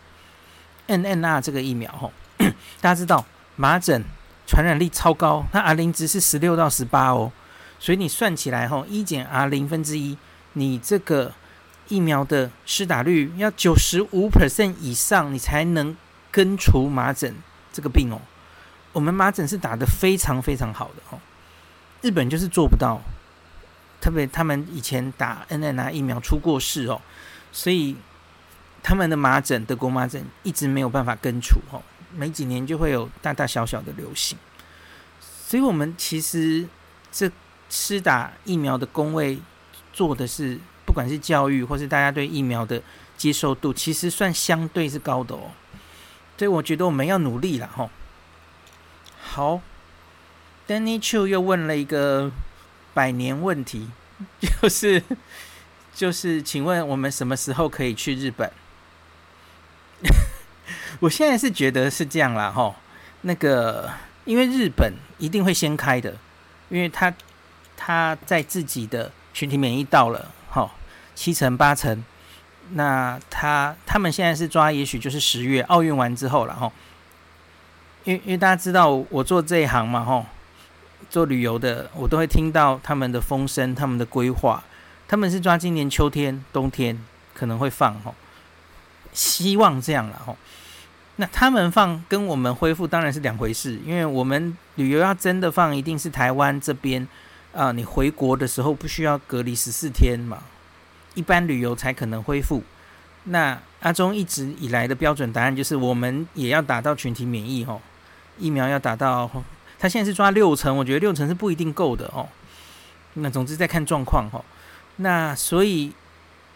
[0.88, 2.12] ，N N R 这个疫苗吼，
[2.82, 4.04] 大家知道麻疹
[4.48, 7.32] 传染力超高，它 R 零值是十六到十八哦，
[7.80, 10.18] 所以你算起来吼，一减 R 零分之一，
[10.54, 11.34] 你这个
[11.88, 15.96] 疫苗的施打率要九十五 percent 以上，你才能
[16.32, 17.36] 根除麻疹。
[17.72, 18.20] 这个病哦，
[18.92, 21.20] 我们麻疹是打得非常非常好的哦，
[22.02, 23.00] 日本就是做不到，
[24.02, 27.00] 特别他们以前打 NNR 疫苗出过事哦，
[27.52, 27.96] 所以
[28.82, 31.84] 他们的麻疹，德国麻疹一直没有办法根除哦，
[32.16, 34.36] 没几年就会有大大小小的流行，
[35.22, 36.68] 所以我们其实
[37.12, 37.30] 这
[37.70, 39.40] 施打疫苗的工位
[39.94, 42.82] 做的是，不管是教育或是大家对疫苗的
[43.18, 45.52] 接受度，其实算相对是高的哦。
[46.38, 47.90] 所以我觉得我们要努力了吼。
[49.20, 49.62] 好
[50.68, 52.32] ，Danny Chu 又问了一个
[52.94, 53.90] 百年问题，
[54.40, 55.04] 就 是
[55.94, 58.52] 就是，请问我们什么时候可以去日本？
[61.02, 62.76] 我现在是觉得是这样啦吼。
[63.22, 63.92] 那个，
[64.26, 66.16] 因为日本一定会先开的，
[66.70, 67.12] 因为他
[67.88, 70.70] 他在自己的群体免疫到了，吼，
[71.16, 72.04] 七成八成。
[72.74, 76.70] 那他他们现在是抓，也许就是十月奥运完之后了哈。
[78.04, 80.26] 因为因为大家知道我做这一行嘛哈，
[81.10, 84.62] 做旅游的，我都会听到他们的风声、他们的规划。
[85.08, 87.02] 他们是抓今年秋天、冬天
[87.34, 88.14] 可能会放哈，
[89.14, 90.36] 希望这样了哈。
[91.16, 97.08] 那他们放跟我们恢复当然是两回事，因为我们旅游要真的放，一定是台湾这边
[97.58, 100.44] 啊，你回国的时候不需要隔离十四天嘛。
[101.16, 102.62] 一般旅游才可能恢复。
[103.24, 107.82] 那阿中一直以来的标准答案就是，我们也要打到群体免疫哦，
[108.38, 109.28] 疫苗要打到。
[109.80, 112.30] 他现在是抓六成，我觉得六成是不一定够的哦。
[113.16, 114.46] 那总之再看状况哦。
[114.98, 115.92] 那所以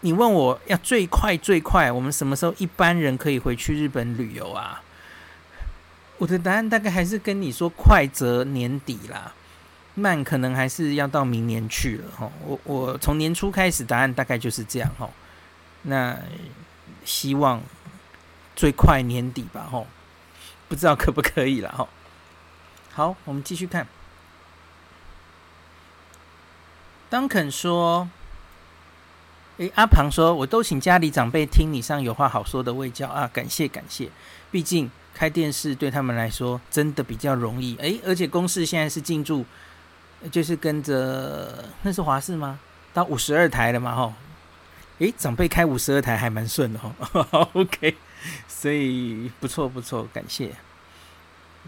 [0.02, 4.80] 你问我要最快最快，我们什么时候一般人可以回去日本旅游啊？
[6.18, 9.34] 我的答案大概还是跟你说，快则年底啦。
[9.94, 15.10] 慢可能还是要到明年去了哈，我我从年初开始，答案大概就是这样哈。
[15.82, 16.18] 那
[17.04, 17.60] 希望
[18.56, 19.84] 最快年底吧哈，
[20.66, 21.86] 不知道可不可以了哈。
[22.92, 23.86] 好，我们继续看。
[27.10, 28.08] 当肯说
[29.58, 34.08] ：“诶，阿庞说，我都请家里长辈听你上有话好说的卫教啊，感谢感谢。
[34.50, 37.76] 毕竟开电视对他们来说真的比较容易。
[37.76, 39.44] 诶，而且公视现在是进驻。”
[40.30, 42.58] 就是跟着那是华视吗？
[42.94, 44.12] 到五十二台了嘛，吼！
[44.98, 46.94] 诶，长辈开五十二台还蛮顺的，哈。
[47.54, 47.96] OK，
[48.46, 50.52] 所以不错不错，感谢。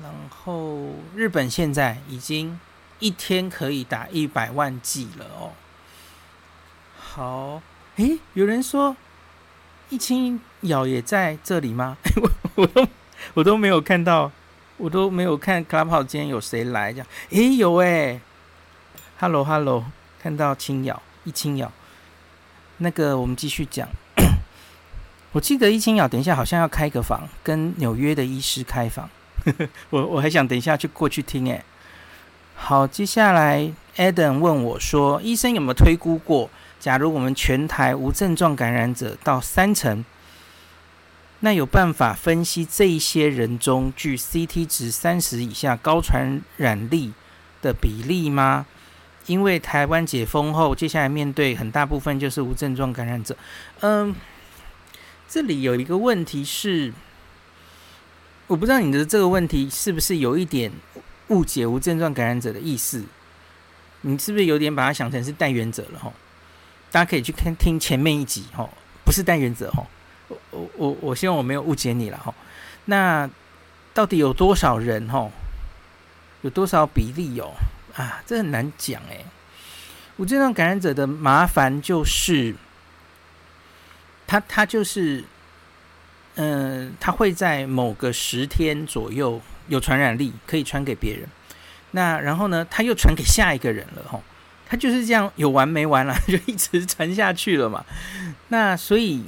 [0.03, 2.61] 然后日本现在已经
[2.99, 5.53] 一天可以打一百万剂了哦。
[6.97, 7.63] 好，
[7.97, 8.97] 诶，有人说
[9.89, 11.97] 一清咬也在这里吗？
[12.17, 12.87] 我我都
[13.35, 14.31] 我都没有看到，
[14.77, 17.07] 我都没有看 Clubhouse 今天有谁来这样？
[17.31, 18.21] 诶，有诶。
[19.25, 19.87] Hello Hello，
[20.23, 21.73] 看到清咬一清咬，
[22.77, 23.89] 那个我们继续讲。
[25.33, 29.09] 我记得一清咬等一下好像要开个房，跟纽约的医师开房。
[29.89, 31.65] 我我还想等一下去过去听诶。
[32.55, 40.05] 好，接下来 Adam 问我说：“医生有没有推估过，假如我们全台无症状感染者到三成，
[41.41, 47.15] 那有办法分析这一些人中具 CT 值三十以下高传染力
[47.63, 48.67] 的比例吗？
[49.27, 53.37] 因为台湾解封后，接下来面对很大部分就是无症状感染者。
[53.81, 54.15] 嗯，
[55.29, 56.93] 这里有一个问题是，
[58.47, 60.71] 我不知道你的这个问题是不是有一点。”
[61.29, 63.03] 误解无症状感染者的意思，
[64.03, 66.13] 你是不是有点把它想成是带原者了吼？
[66.91, 68.69] 大家可以去看听前面一集吼，
[69.07, 69.87] 不是带原者吼。
[70.29, 72.35] 我我我我希望我没有误解你了吼。
[72.85, 73.29] 那
[73.95, 75.33] 到底有多少人吼？
[76.43, 77.51] 有多少比例有
[77.95, 78.23] 啊？
[78.27, 79.25] 这很难讲诶。
[80.17, 82.55] 无症状感染者的麻烦就是，
[84.27, 85.25] 他他就是，
[86.37, 89.41] 嗯、他会在某个十天左右。
[89.69, 91.27] 有传染力，可以传给别人。
[91.93, 94.23] 那然后呢，他又传给下一个人了，吼，
[94.69, 97.83] 他就是这样有完没完了， 就一直传下去了嘛。
[98.49, 99.25] 那所以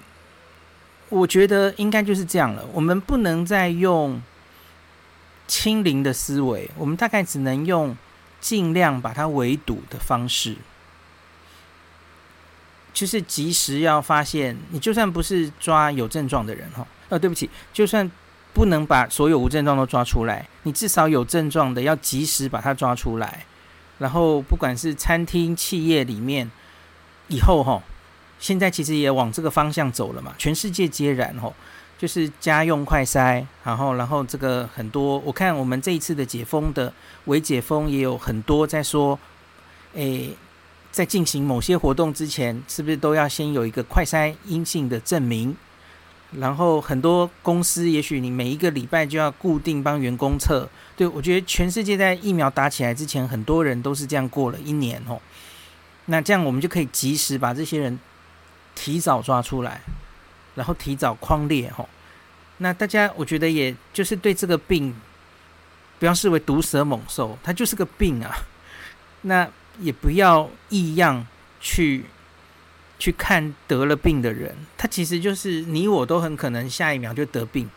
[1.08, 2.62] 我觉得应该就是这样了。
[2.74, 4.20] 我们不能再用
[5.48, 7.96] 清零的思维，我们大概只能用
[8.40, 10.56] 尽量把它围堵的方式，
[12.92, 14.56] 就是及时要发现。
[14.70, 18.10] 你就算不是抓有症状的人，哈，呃，对不起，就算。
[18.54, 23.44] 不能把所有无症状都抓出来，你至少有症状的要及时把它抓出来。
[23.98, 26.50] 然后，不管是餐厅、企业里面，
[27.28, 27.82] 以后哈，
[28.38, 31.54] 现在其实也往这个方向走了嘛，全世界皆然吼，
[31.98, 36.92] 就是家用快筛，然后，然后这个很多，我看我们这一次的解封的
[37.24, 39.18] 微解封也有很多在说，
[39.94, 40.36] 诶，
[40.92, 45.56] 在进行某些活动之前，是不是都要先有一个快筛阴性的证明？
[46.32, 50.68] 然后很多公司，也许你每一个礼拜就要固定帮员工测。
[50.96, 55.20] 对，我觉得全世界在疫苗打起来之前，很多人都是这样过了一年哦。
[56.06, 57.98] 那这样我们就可以及时把这些人
[58.74, 59.80] 提早抓出来，
[60.56, 61.88] 然后提早匡列吼。
[62.58, 64.92] 那大家我觉得也就是对这个病
[66.00, 68.36] 不要视为毒蛇猛兽，它就是个病啊。
[69.22, 69.48] 那
[69.78, 71.24] 也不要异样
[71.60, 72.06] 去。
[72.98, 77.68] 去看得了病的人，他其实就是你我都很可能下一秒就得病，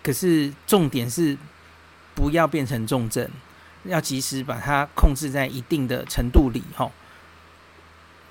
[0.00, 1.36] 可是重点是
[2.14, 3.28] 不要变成重症，
[3.82, 6.92] 要及时把它控制在一定的程度里吼。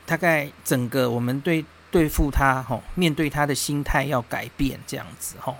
[0.06, 5.57] 大概整个我们对对付他吼，面对他的心态要改变这样子吼。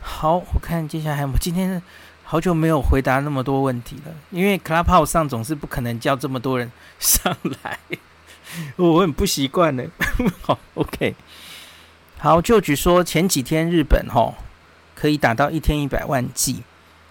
[0.00, 1.82] 好，我看接下来我今天
[2.24, 7.78] 好久没有回答那么多问题了，因为 Clubhouse 上总是不可能叫这么多人 上来。
[8.76, 9.84] 我很不习惯呢。
[10.42, 11.14] 好，OK。
[12.18, 14.34] 好，就举说前几天日本吼
[14.94, 16.62] 可以打到一天一百万剂，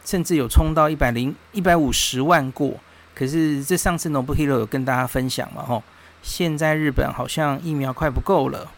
[0.03, 2.79] 甚至有冲到一百零一百五十万过。
[3.15, 5.83] 可是这上次 Nobuhiro 有跟大家分享嘛吼，
[6.21, 8.71] 现在日本好像疫苗快不够了，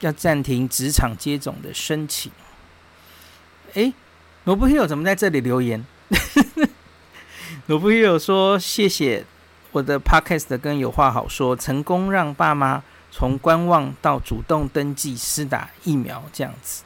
[0.00, 2.30] 要暂停职场接种的申请。
[3.74, 3.92] 诶
[4.44, 5.84] ，Nobuhiro 怎么在这里留言？
[7.68, 9.24] Nobuhiro 说谢谢。
[9.70, 16.84] 我的 podcast 跟有话好说，成功让爸妈从观望到主动登记施打疫苗，这样子。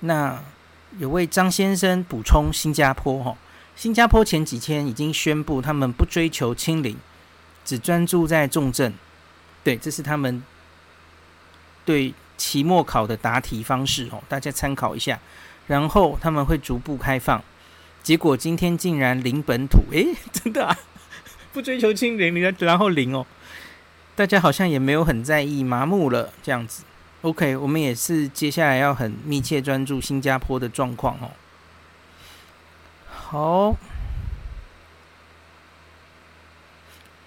[0.00, 0.40] 那
[0.98, 3.36] 有位张先生补充：新加坡哈，
[3.74, 6.96] 新加坡前几天已经宣布，他们不追求清零，
[7.66, 8.94] 只专注在重症。
[9.62, 10.42] 对，这是他们
[11.84, 15.20] 对期末考的答题方式哦，大家参考一下。
[15.66, 17.42] 然后他们会逐步开放，
[18.00, 20.78] 结果今天竟然零本土，诶， 真的啊！
[21.52, 23.26] 不追求清零，你然后零哦，
[24.14, 26.84] 大家好像也没有很在意，麻木了这样子。
[27.22, 31.30] OK，我们也是接下来要很密切专注新加坡的状况哦。
[33.08, 33.74] 好，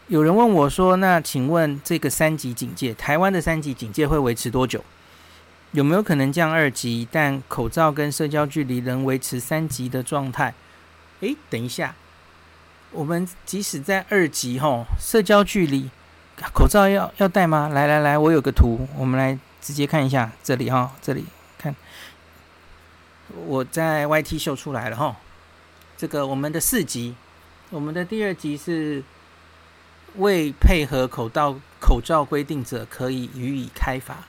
[0.10, 4.84] 有人问我说：“那请问这个三级警戒，台湾的三级警戒会维持多久？
[5.72, 10.56] 有没有可能降二级，但口罩跟社交距离仍维持三级的状态？”
[11.22, 11.94] 诶，等一下。
[12.92, 15.92] 我们即使在二级吼，社交距离，
[16.54, 17.70] 口罩要要戴吗？
[17.72, 21.26] 来来来，我有个图，我们来直接看一下这里哈，这里
[21.60, 21.76] 看，
[23.46, 25.16] 我在 YT 秀出来了哈。
[25.96, 27.14] 这个我们的四级，
[27.70, 29.04] 我们的第二级是
[30.16, 34.28] 未配合口罩口罩规定者可以予以开罚。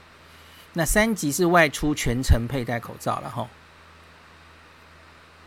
[0.74, 3.48] 那三级是外出全程佩戴口罩了哈。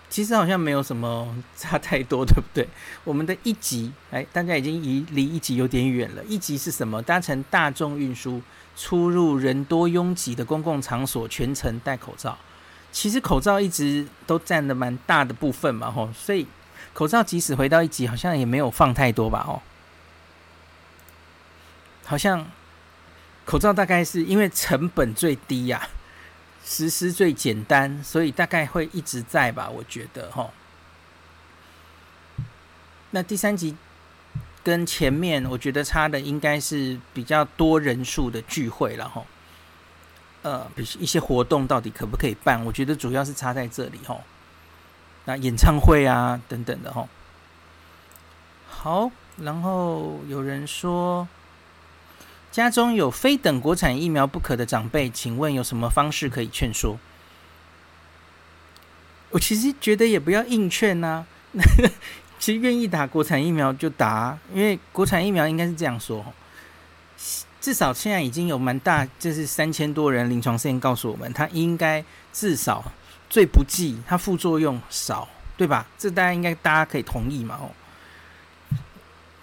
[0.09, 2.67] 其实好像没有什么差太多，对不对？
[3.03, 6.23] 我们的一级，哎，大家已经离离一级有点远了。
[6.25, 7.01] 一级是什么？
[7.01, 8.39] 搭乘大众运输，
[8.75, 12.37] 出入人多拥挤的公共场所，全程戴口罩。
[12.91, 16.45] 其实口罩一直都占了蛮大的部分嘛，吼，所以
[16.93, 19.59] 口罩即使回到一级，好像也没有放太多吧，哦，
[22.05, 22.45] 好像
[23.45, 25.87] 口罩大概是因为成本最低呀。
[26.65, 30.47] 实施最简单，所以大概会一直在吧，我觉得齁。
[33.11, 33.75] 那第三集
[34.63, 39.25] 跟前面，我觉得差的应该是比较多人数的聚会了哈。
[40.43, 42.63] 呃，比一些活动到底可不可以办？
[42.63, 44.17] 我觉得主要是差在这里哈。
[45.25, 47.05] 那演唱会啊等等的哈。
[48.69, 51.27] 好，然后有人说。
[52.61, 56.97] 家中有非等国产疫苗不可的长辈，请问有什么方式可以劝说？
[59.31, 61.25] 我其实觉得也不要硬劝呐、
[62.37, 66.23] 其实愿意打国产疫苗就打，因为国产疫苗应该是这样说，
[67.59, 72.83] 至少现在已经有蛮大，就是三千多人临床试验告诉我们，它应该至少
[73.27, 75.27] 最不济，它副作用少，
[75.57, 75.87] 对吧？
[75.97, 77.57] 这大家应该大家可以同意嘛？
[77.59, 77.71] 哦。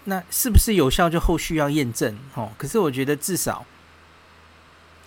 [0.05, 1.09] 那是不是有效？
[1.09, 2.49] 就后续要验证哦。
[2.57, 3.63] 可是我觉得至少，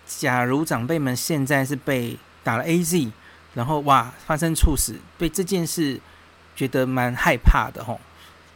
[0.06, 3.10] 假如长辈们现在是被打了 AZ，
[3.54, 6.00] 然后哇发生猝死，被这件事
[6.54, 8.00] 觉得蛮害怕的吼。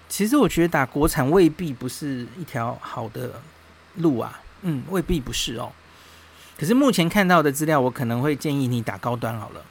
[0.09, 3.43] 其实我觉得打国产未必不是一条好的
[3.97, 5.73] 路啊，嗯，未必不是哦。
[6.57, 9.65] 可是目前看到的资料，我可能会建议你打高端好了，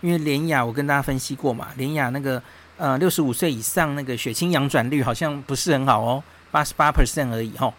[0.00, 2.40] 因为联雅我跟大家分析过嘛，联雅那个。
[2.76, 7.72] 呃，六十五岁以上那个血清阳转率好像不是很好哦，八十八 percent 而已吼。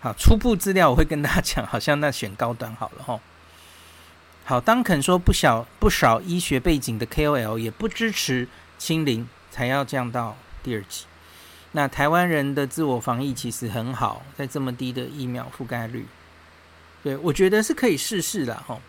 [0.00, 3.20] 好，初步资料我会跟大家讲， 好像那选高端好了吼。
[4.44, 8.48] 好，当肯说不小不少医学背景的 KOL 也不支持
[8.78, 11.06] 清零，才要降到第二级。
[11.72, 16.06] 那台湾人的自我防疫其实很好，在这么低的疫苗覆盖率，
[17.02, 18.80] 对，我觉得是可以试试的吼。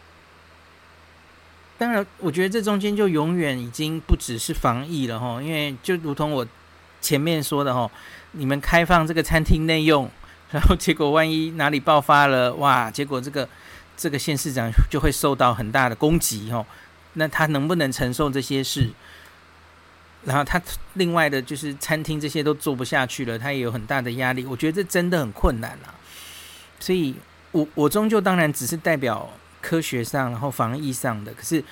[1.83, 6.47] 当然，我觉得这中间就永远已经不只是防疫了哈，因为就如同我
[7.01, 7.91] 前面说的哈，
[8.31, 10.09] 你们开放这个餐厅内用，
[10.51, 13.49] 然后结果万一哪里爆发了，哇，结果这个
[13.97, 16.65] 这个县市长就会受到很大的攻击哈，
[17.15, 18.89] 那他能不能承受这些事？
[20.23, 20.61] 然后他
[20.93, 25.91] 另外的就是餐厅这些都做不下去了，他也有很大的压力，我觉得这真的很困难啊。
[26.79, 27.13] 所以
[27.51, 29.29] 我我终究当然只是代表。
[29.73, 31.63] 科学上，然后防疫上的，可是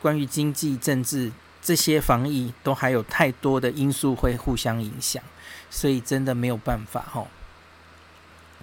[0.00, 1.30] 关于经济、政治
[1.60, 5.22] 这些防疫，都还有太多的因素会互相影响，
[5.68, 7.28] 所以真的没有办法吼，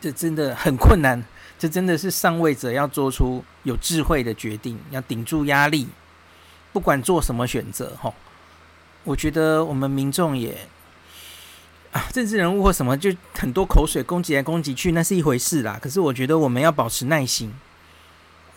[0.01, 1.24] 这真的很困难，
[1.59, 5.88] 这真的是上位者要做出有智慧的决定，要顶住压力，
[6.71, 8.15] 不管做什么选择吼，
[9.03, 10.67] 我觉得我们民众也
[11.91, 15.78] 啊，政治人物或什么，就很多口水攻击来攻击去，那是一回事啦。
[15.80, 17.53] 可是我觉得我们要保持耐心。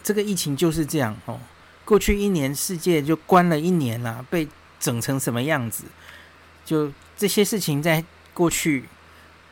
[0.06, 1.36] 这个疫情就是这样哦，
[1.84, 4.46] 过去一年世界就关了一年了，被
[4.78, 5.82] 整成什么样子？
[6.64, 8.84] 就这些事情在过去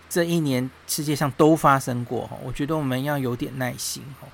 [0.08, 2.30] 这一年世界上都发生过。
[2.44, 4.30] 我觉得我们要有点耐心哦。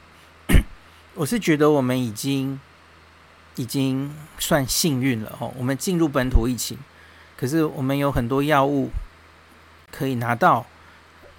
[1.17, 2.61] 我是觉得我们已经
[3.57, 6.77] 已经算幸运了哦，我们进入本土疫情，
[7.35, 8.91] 可是我们有很多药物
[9.91, 10.67] 可以拿到，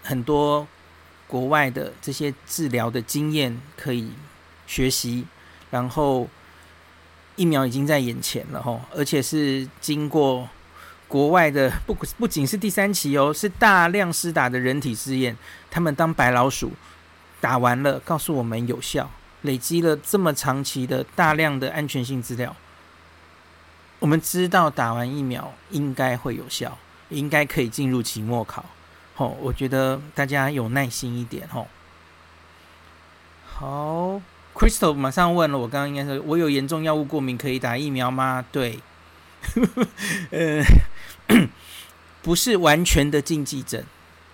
[0.01, 0.67] 很多
[1.27, 4.11] 国外的这些治疗的经验可以。
[4.71, 5.25] 学习，
[5.69, 6.29] 然后
[7.35, 10.47] 疫苗已经在眼前了吼，而且是经过
[11.09, 15.35] 国外的不不仅是第三期哦，是大量施打的人体试验，
[15.69, 16.71] 他们当白老鼠
[17.41, 19.11] 打完了，告诉我们有效，
[19.41, 22.55] 累积了这么长期的大量的安全性资料，
[23.99, 26.77] 我们知道打完疫苗应该会有效，
[27.09, 28.63] 应该可以进入期末考，
[29.15, 31.67] 吼，我觉得大家有耐心一点吼，
[33.45, 34.21] 好。
[34.53, 38.45] Crystal 马上问了，我刚刚应该说，我有严重药物过敏，可以打疫苗吗？
[38.51, 38.79] 对，
[40.29, 40.63] 呃，
[42.21, 43.83] 不是完全的禁忌症。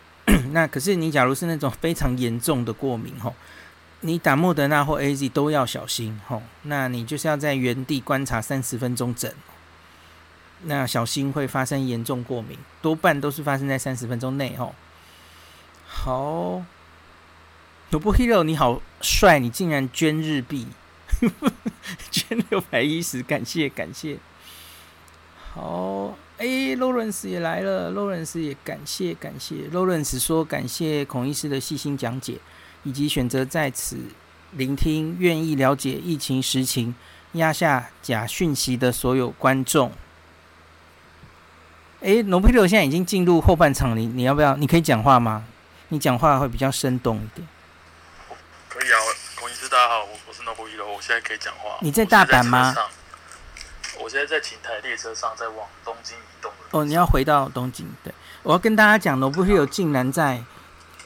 [0.52, 3.34] 那可是你假如是那种非常严重的过敏吼，
[4.02, 6.44] 你打莫德纳或 AZ 都要小心吼。
[6.64, 9.32] 那你就是要在原地观察三十分钟整，
[10.64, 14.76] 那小心会发生严重过敏，多半都是发生在三十分钟内吼。
[15.86, 16.64] 好。
[17.92, 20.68] 努布 Hero 你好帅，你竟然捐日币，
[22.12, 24.18] 捐六百一十，感谢感谢。
[25.54, 29.70] 好，哎、欸，Lawrence 也来了，Lawrence 也感谢感谢。
[29.72, 32.40] Lawrence 说感谢孔医师的细心讲解，
[32.84, 33.98] 以及选择在此
[34.52, 36.94] 聆听、愿意了解疫情实情、
[37.32, 39.94] 压下假讯息的所有观众。
[42.02, 44.58] 诶，Nobuhiro 现在已经进入后半场，你你要不要？
[44.58, 45.46] 你可以讲话吗？
[45.88, 47.48] 你讲话会比较生动一点。
[48.78, 49.00] 可以啊，
[49.36, 51.80] 孔医师大家好，我我是 Nobuhiro，我现在可以讲话。
[51.82, 52.76] 你在大阪吗？
[54.00, 56.52] 我现在在琴台列车上，在往东京移动。
[56.70, 57.88] 哦，你要回到东京？
[58.04, 58.14] 对，
[58.44, 60.44] 我要跟大家讲，Nobuhiro 竟然在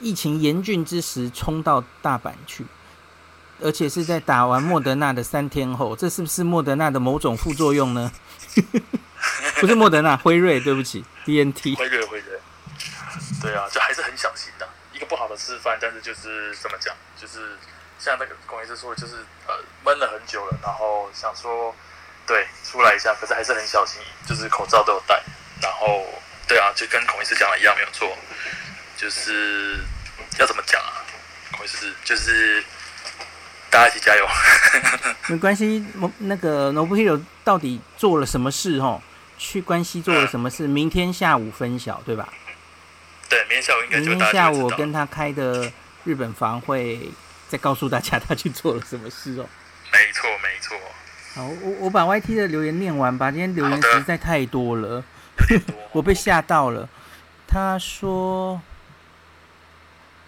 [0.01, 2.65] 疫情严峻之时冲到大阪去，
[3.61, 8.11] 而且是在打完莫德纳的三天后，这是不是莫德纳的某种副作用呢？
[9.61, 11.77] 不是莫德纳，辉瑞，对不起，BNT。
[11.77, 12.37] 辉瑞，辉瑞。
[13.41, 14.67] 对啊，就还是很小心的，
[15.11, 15.77] 不好的示范。
[15.81, 17.59] 但是就是怎么讲，就是
[17.99, 21.75] 像那个孔医师说的，就是呃闷了很久了，然后想说。
[22.27, 25.21] 对，出来一下，可是还是很小心，就是口罩都有戴。
[25.59, 26.05] 然后，
[26.47, 28.15] 对啊，就跟孔医师讲的一样，没有错。
[28.95, 29.79] 就是
[30.37, 31.03] 要怎么讲啊？
[31.51, 32.63] 孔医师就是
[33.71, 34.25] 大家一起加油。
[35.27, 35.83] 没关系，
[36.19, 38.77] 那个 Nobuhiro 到底做了什么事？
[38.77, 39.01] 哦，
[39.37, 40.67] 去关西做了什么事？
[40.67, 42.29] 明天下午分晓，对吧？
[43.31, 44.09] 对，明天下午应该就。
[44.09, 45.71] 明天下午我跟他开的
[46.03, 47.09] 日本房会
[47.47, 49.45] 再告诉大家他去做了什么事哦。
[49.93, 50.77] 没错，没错。
[51.33, 53.31] 好，我我把 YT 的留言念完吧。
[53.31, 55.01] 今天留言实在太多了，
[55.93, 56.89] 我被吓到了。
[57.47, 58.61] 他说：“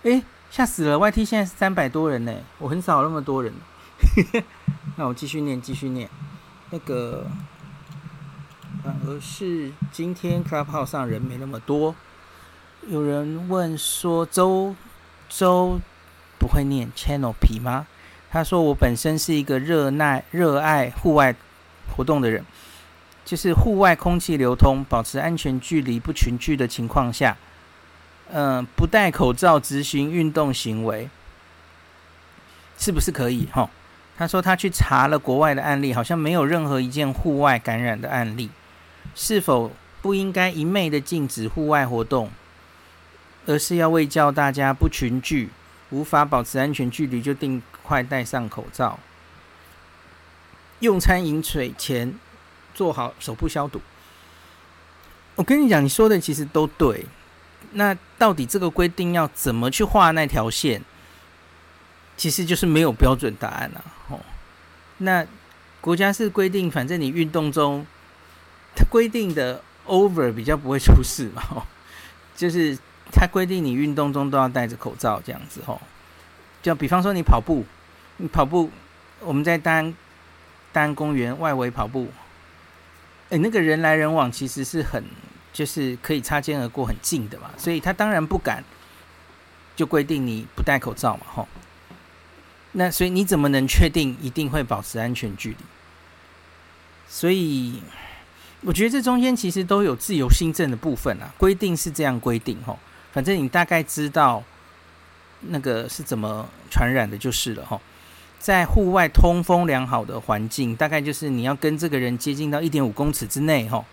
[0.04, 3.54] 哎、欸，吓死了！YT 现在是三百多人呢，我很少那么多人。
[4.95, 6.10] ”那我继续念，继续念。
[6.70, 7.28] 那个
[8.82, 11.93] 反而是今天 Clubhouse 上人没那么多。
[12.89, 14.75] 有人问说：“周
[15.29, 15.79] 周
[16.38, 17.88] 不会念 Channel 皮吗？”
[18.29, 21.34] 他说：“我本身是一个热爱热爱户外
[21.95, 22.43] 活动的人，
[23.23, 27.38] 就是户外空气流通，保持安全距离，不群聚的情况下，
[28.31, 31.09] 嗯、不戴口罩执行运动行为，
[32.77, 33.69] 是不是可以？”哈，
[34.17, 38.49] 他说他去查了国外的案例，好像没有任何一件户外感染的案例。
[39.15, 39.71] 是否
[40.01, 42.31] 不应该一昧的禁止户外活动，
[43.46, 45.50] 而是要为教大家不群聚，
[45.89, 47.62] 无法保持安全距离就定？
[47.86, 48.98] 快戴上口罩，
[50.80, 52.18] 用餐饮水前
[52.74, 53.82] 做好手部消毒。
[55.36, 57.06] 我跟你讲，你说的其实都对。
[57.74, 60.82] 那到底这个规定要怎么去画那条线？
[62.16, 63.84] 其实就是没有标准答案啊。
[64.08, 64.22] 哦，
[65.00, 65.28] 那
[65.82, 67.86] 国家是规定，反正你运动中，
[68.74, 71.44] 它规定的 over 比较不会出事嘛。
[71.50, 71.68] 哦，
[72.34, 72.78] 就是
[73.14, 75.61] 他规定你运动中都要戴着口罩这样子。
[75.66, 75.80] 哦。
[76.61, 77.66] 就比方说，你跑步，
[78.18, 78.72] 你跑步，
[79.20, 79.93] 我们在单
[80.72, 82.07] 单公园外围跑步，
[83.30, 85.03] 诶，那个人来人往，其实是很
[85.51, 88.64] 就是可以擦肩而过，很近的嘛，所以他当然不敢
[89.76, 91.47] 就规定你不戴口罩嘛，吼。
[92.72, 95.57] 那所以你怎么能确定一定会保持安全距离？
[97.07, 97.84] 所以
[98.61, 102.80] 我觉得这中间其实都有自由新政的部分啊，规定是这样规定，吼，
[103.14, 104.43] 反正你大概知道。
[105.45, 107.78] 那个是怎么传染的，就是了哈。
[108.39, 113.84] 在户外通风良好的环境，大概就是你要跟这个人接近到一点五公尺之内哈，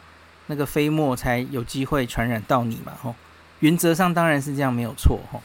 [0.46, 3.12] 那个飞沫才有机会传染到你嘛哈。
[3.58, 5.40] 原则上当然是这样，没有错哈。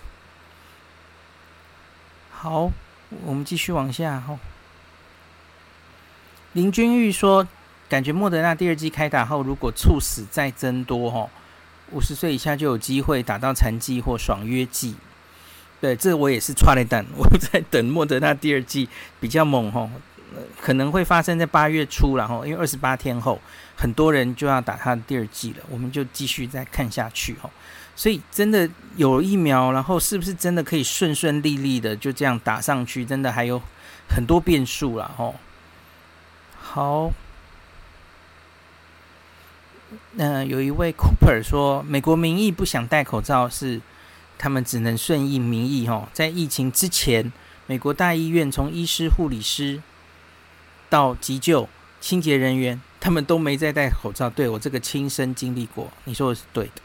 [2.29, 2.71] 好，
[3.25, 4.37] 我们继续往下哈。
[6.53, 7.47] 林君玉说，
[7.89, 11.27] 感觉莫德纳第二剂开打后，如果猝死再增多哈，
[11.91, 14.95] 五十岁以下就有机会打到残疾或爽约剂。
[15.81, 19.89] 对，这我也是剉咧等， 我在等莫德纳第二剂比较猛吼，
[20.59, 23.39] 可能会发生在八月初，然后因为二十八天后
[23.75, 27.51] 很多人就要打他的第二剂了，我们就继续再看下去吼。
[27.95, 33.05] 所以真的有疫苗，然后是不是真的可以顺顺利利的就这样打上去？
[33.05, 33.61] 真的还有
[34.09, 35.35] 很多变数了吼。
[36.59, 37.13] 好，
[40.13, 43.81] 那有一位 Cooper 说，美国民意不想戴口罩是。
[44.37, 47.31] 他们只能顺应民意，吼，在疫情之前，
[47.67, 49.81] 美国大医院从医师、护理师
[50.89, 51.69] 到急救、
[52.01, 54.29] 清洁人员，他们都没再戴口罩。
[54.29, 56.81] 对，我这个亲身经历过，你说的是对的。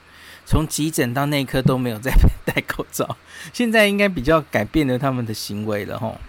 [0.47, 2.13] 从急诊到内科都没有再
[2.47, 3.17] 戴口罩，
[3.53, 6.21] 现在应该比较改变了他们的行为了，吼。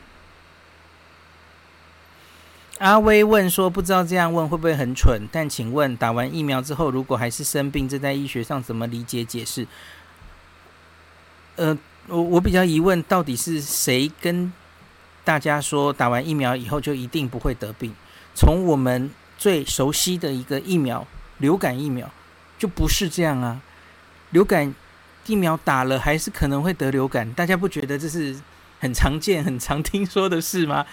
[2.82, 5.22] 阿威问说：“不知道这样问会不会很蠢？
[5.32, 9.68] 但请问，打完疫苗之后，如果还是生病，这在医学上怎么理解解释？”
[11.58, 11.78] 呃，
[12.08, 14.52] 我我比较疑问，到底是谁跟
[15.24, 17.94] 大家说打完疫苗以后就一定不会得病？
[18.34, 21.06] 从我们最熟悉的一个疫苗，
[21.38, 22.10] 流感疫苗，
[22.58, 23.62] 就不是这样啊。
[24.32, 24.74] 流感
[25.28, 28.36] 疫苗打了还是可能会得流感，大家不觉得这是
[28.80, 30.84] 很常见、很常听说的事吗？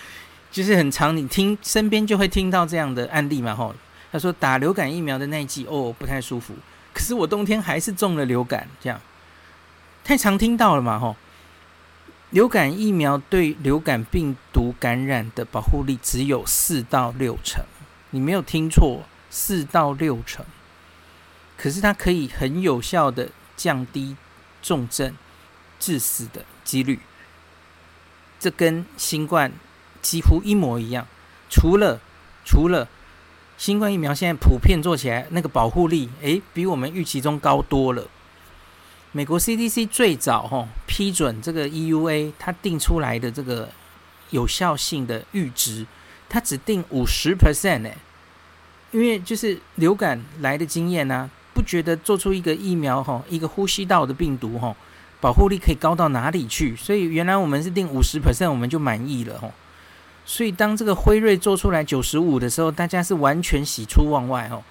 [0.50, 3.74] 就是很常，你听身边就会听到这样的案例嘛，吼。
[4.10, 6.54] 他说打流感疫苗的那一季，哦，不太舒服。
[6.94, 8.98] 可是我冬天还是中了流感，这样
[10.02, 11.14] 太常听到了嘛，吼。
[12.30, 17.64] 流感疫苗对流感病毒感染的保护力只有四到六成，
[18.10, 20.44] 你没有听错，四到六成。
[21.56, 24.16] 可是它可以很有效的降低
[24.62, 25.14] 重症
[25.80, 27.00] 致死的几率，
[28.38, 29.52] 这跟新冠
[30.02, 31.06] 几乎一模一样。
[31.48, 32.00] 除了
[32.44, 32.88] 除了
[33.56, 38.06] 新冠疫苗现在普遍做起来那个保护力，诶，比我们预期中高多了。
[39.10, 43.70] 美国 CDC 最早吼批准这个 EUA，它定出来的这个
[44.30, 45.86] 有效性的阈值，
[46.28, 47.96] 它只定五十 percent 诶，
[48.92, 54.76] 因为就是流感来的经验呢，不觉得做出一个疫苗吼，一个呼吸道的病毒吼，
[55.20, 56.76] 保护力可以高到哪里去？
[56.76, 59.52] 所以原来我们是定五十 percent，我们就满意了吼。
[60.28, 64.62] 所以当这个辉瑞做出来九十五的时候，大家是完全喜出望外哦，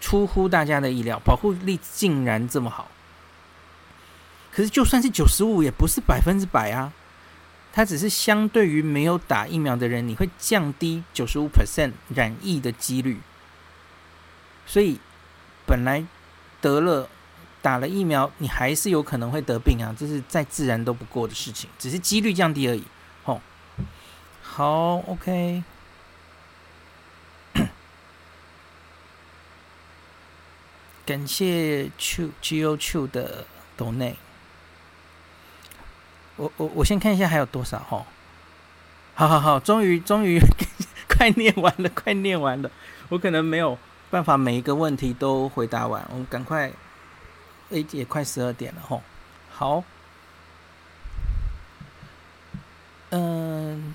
[0.00, 2.90] 出乎大家的意料，保护力竟然这么好。
[4.50, 6.92] 可是，就算是九十五，也不是百分之百啊。
[7.72, 13.20] 它只是相对于没有打疫苗的人，你会降低九十五 percent 染疫的几率。
[14.66, 14.98] 所以，
[15.64, 16.04] 本来
[16.60, 17.08] 得了
[17.62, 22.82] 打了疫苗，你还是有可能会得病啊，这是再自然都不过的事情，只是几率降低而已。
[24.56, 25.64] 好，OK。
[31.04, 33.46] 感谢 Q G O Q 的
[33.76, 34.14] donate。
[36.36, 38.06] 我我我先看一下还有多少哈，
[39.16, 40.38] 好好好，终于终于
[41.10, 42.70] 快念完了，快念完了，
[43.08, 43.76] 我可能没有
[44.08, 46.72] 办法每一个问题都回答完，我们赶快，
[47.70, 49.02] 诶，也快十二点了吼，
[49.50, 49.82] 好，
[53.10, 53.92] 嗯。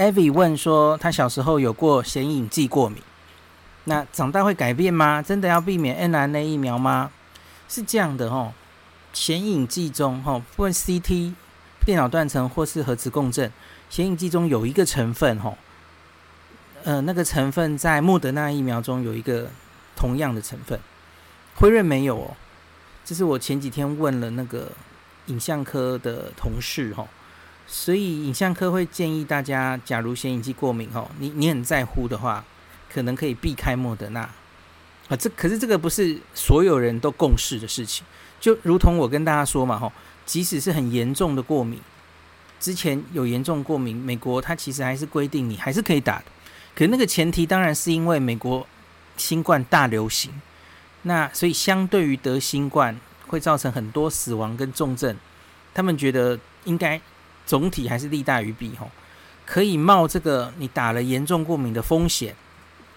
[0.00, 3.02] ，Evie 问说他小时候有过显影剂过敏，
[3.84, 5.20] 那长大会改变吗？
[5.20, 7.10] 真的要避免 mRNA 疫苗吗？
[7.68, 8.54] 是这样的吼，
[9.12, 11.34] 显影剂中吼，不论 CT。
[11.82, 13.50] 电脑断层或是核磁共振，
[13.88, 15.56] 显影剂中有一个成分，吼，
[16.84, 19.48] 呃，那个成分在莫德纳疫苗中有一个
[19.96, 20.78] 同样的成分，
[21.56, 22.36] 辉瑞没有哦。
[23.02, 24.70] 这是我前几天问了那个
[25.26, 27.08] 影像科的同事，吼，
[27.72, 32.44] 所以影像科会建议大家，假如显影剂过敏，哦，你你很在乎的话，
[32.92, 34.28] 可能可以避开莫德纳
[35.08, 35.16] 啊。
[35.16, 38.04] 这可是这个不是所有人都共识的事情，
[38.40, 39.92] 就如同我跟大家说嘛，吼。
[40.26, 41.80] 即使是很严重的过敏，
[42.60, 46.24] 之前有严重过敏，美国它其实还是规定你还是可以打的。
[46.72, 48.64] 可那个前提当然是因为美国
[49.16, 50.30] 新冠大流行，
[51.02, 52.96] 那所以相对于得新冠
[53.26, 55.16] 会造成很多死亡跟重症，
[55.74, 57.00] 他们觉得应该
[57.50, 58.88] 总体还是利大于弊吼，
[59.44, 62.36] 可以冒这个你打了严重过敏的风险，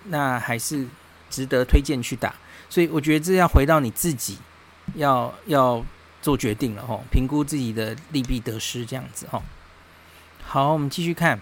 [0.05, 0.85] 那还是
[1.29, 2.35] 值得推荐去打。
[2.69, 4.37] 所以我觉得这要回到你自己，
[4.95, 5.83] 要要。
[6.23, 9.43] 做决定了吼，评估自己的利弊得失这样子吼。
[10.41, 11.37] 好，我们继续看。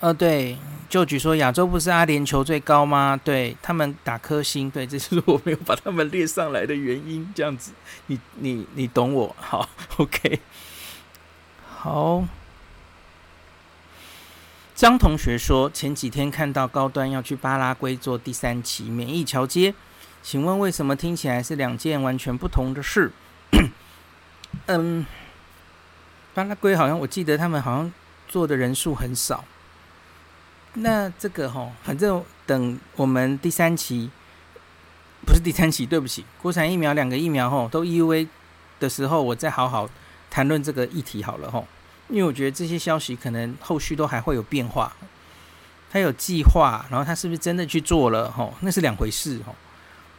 [0.00, 0.56] 呃，对，
[0.88, 3.20] 就举说亚洲不是阿联酋最高吗？
[3.22, 7.30] 对他们打颗星，对，这是我没有把他们列上来的原因。
[7.34, 7.72] 这样子，
[8.06, 9.36] 你你你懂我？
[9.38, 10.40] 好，OK。
[11.82, 12.22] 好，
[14.74, 19.74] 张同学说前几天看到高端要去巴拉圭做第三期免疫桥接。
[20.22, 23.10] 请问为什么听起来是两件完全不同的事？
[24.66, 25.06] 嗯，
[26.34, 27.90] 巴拉圭好像我记得他们好像
[28.28, 29.46] 做的人数很少。
[30.74, 34.10] 那这个齁，反正等我们第三期，
[35.24, 38.28] 不是第三期，对不起，国产疫苗两个疫苗齁都 EUA
[38.78, 39.88] 的时候，我再好好
[40.30, 41.66] 谈论这个议题好了吼。
[42.08, 44.92] 因为我觉得这些消息可能后续都还会有变化。
[45.92, 48.54] 他有计划，然后他是不是真的去做了吼？
[48.60, 49.54] 那是两回事吼。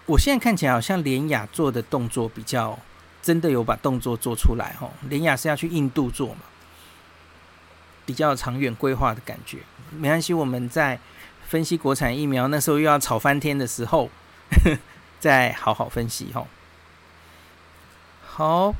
[0.05, 2.77] 我现在看起来好像联雅做的动作比较
[3.21, 6.41] 真的有把动作做出来吼，联雅是要去印度做嘛，
[8.05, 9.59] 比较长远规划的感觉。
[9.91, 10.99] 没关系，我们在
[11.47, 14.09] 分析国产疫苗那时候又要吵翻天的时候，
[14.49, 14.77] 呵 呵
[15.19, 16.47] 再好好分析吼。
[18.25, 18.73] 好，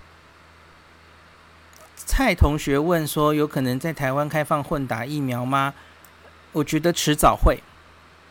[2.06, 5.74] 蔡同学问说，有可能在台湾开放混打疫苗吗？
[6.52, 7.60] 我觉得迟早会。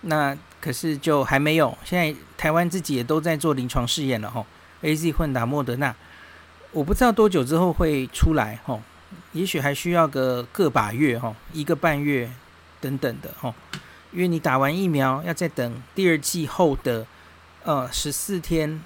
[0.03, 4.47] 那可是就还没有，现在台湾自己也都在做临床试验了吼
[4.83, 5.95] ，AZ 混打莫德纳，
[6.73, 8.81] 我不知道多久之后会出来吼，
[9.33, 12.31] 也许还需要个个把月吼，一个半月
[12.81, 13.55] 等等的吼，
[14.13, 17.07] 因为你打完疫苗要再等第二季后的
[17.65, 18.83] 呃十四天，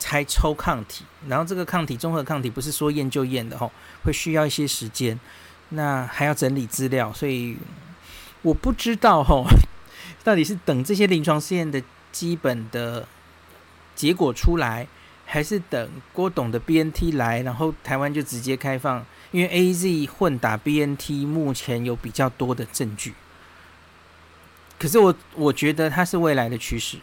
[0.00, 3.70] 才抽抗体，然后这个抗体综合抗体不是说验就验的吼，
[4.02, 5.20] 会需要一些时间，
[5.68, 7.56] 那还要整理资料，所以
[8.42, 9.44] 我不知道吼，
[10.24, 11.80] 到底是等这些临床试验的
[12.10, 13.06] 基本的
[13.94, 14.88] 结果出来，
[15.26, 23.14] 还是等郭董的 BNT 来，然后台湾就直接开放，因为 AZ 混打 BNT 目前有比较多的证据，
[24.78, 26.98] 可是我我觉得它是未来的趋势。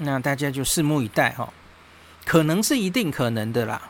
[0.00, 1.52] 那大家就拭目以待哈，
[2.28, 3.80] 可能是一定可能的啦，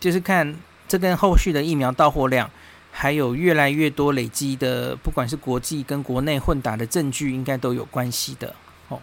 [0.00, 0.56] 就是看
[0.88, 2.50] 这跟后续的疫苗到货量，
[2.90, 8.54] 还有越来越多累积的，不管是国际跟国内混打的证据，应该都有关系的
[8.88, 9.02] 哦。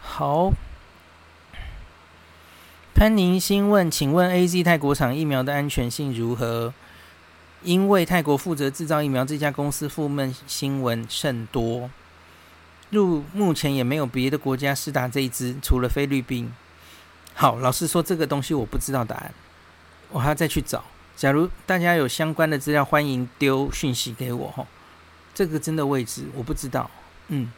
[0.00, 0.50] 好，
[2.94, 6.72] 潘宁新问，请问 AZ 泰国厂疫苗的安全性如何？
[7.62, 11.90] 因为泰国负责制造疫苗这家公司负面新闻甚多。
[12.88, 16.50] 入目前也没有别的国家施打这一支，除了菲律宾。
[17.40, 19.32] 好，老实说，这个东西我不知道答案，
[20.10, 20.82] 我还要再去找。
[21.14, 24.66] 假如大家有相关的资料，欢迎丢讯息给我哈。
[25.32, 26.90] 这个真的未知，我不知道。
[27.28, 27.52] 嗯，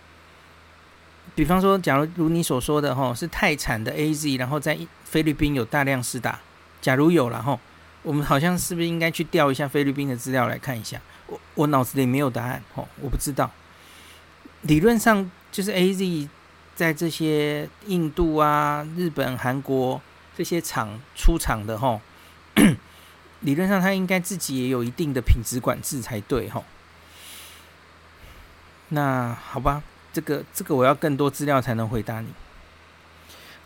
[1.34, 6.38] 比方说，假如如你所说的哈，是泰产的 AZ，然后在菲律宾有大量施打。
[6.82, 7.58] 假如有了哈，
[8.02, 11.00] 我们好像是不是应该去调一下菲律宾的资料来看一下？
[11.26, 13.50] 我我脑子里没有答案哦，我不知道。
[14.60, 16.28] 理论上就是 AZ
[16.80, 20.00] 在这些印度啊、日本、韩国
[20.34, 22.00] 这些厂出厂的吼，
[23.40, 26.64] 理论上他应该自己也有一定的品质管制才对吼。
[28.88, 32.28] 那好吧，这个这个我要更多资料才能回答你。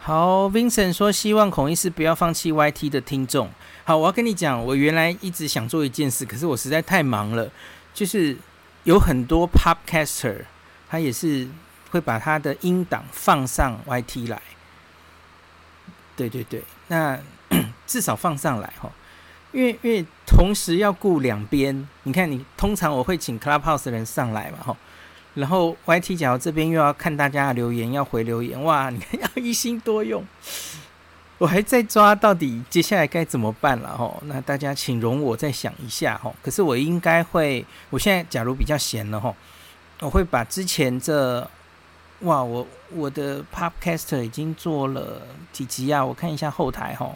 [0.01, 3.49] 好，Vincent 说希望孔医师不要放弃 YT 的听众。
[3.85, 7.49] 好，我要跟你讲，我原来一直想做一件事，可是我实在太忙了，
[7.95, 8.37] 就是
[8.83, 10.47] 有很多 Podcaster。
[10.89, 11.49] 他也是
[11.95, 14.43] 会把他的音档放上 YT 来，
[16.17, 17.17] 对对对，那
[17.87, 18.91] 至少放上来哈，
[19.53, 24.77] 因为因为同时要顾两边，你看你通常我会请 Clubhouse 的人上来嘛哈，
[25.35, 30.27] 然后 YT 假如这边又要看大家的留言，要回留言，哇， 你看要一心多用，
[31.39, 39.33] 我还在抓到底接下来该怎么办了哈，那大家请容我再想一下哈，可是我应该会，我现在假如比较闲了哈。
[40.01, 41.49] 我会把之前这，
[42.21, 46.05] 哇，我我的 Podcast 已经做了几集啊？
[46.05, 47.15] 我看一下后台哈，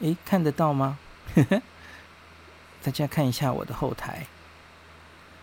[0.00, 0.98] 诶，看得到吗？
[2.82, 4.26] 大家看一下我的后台，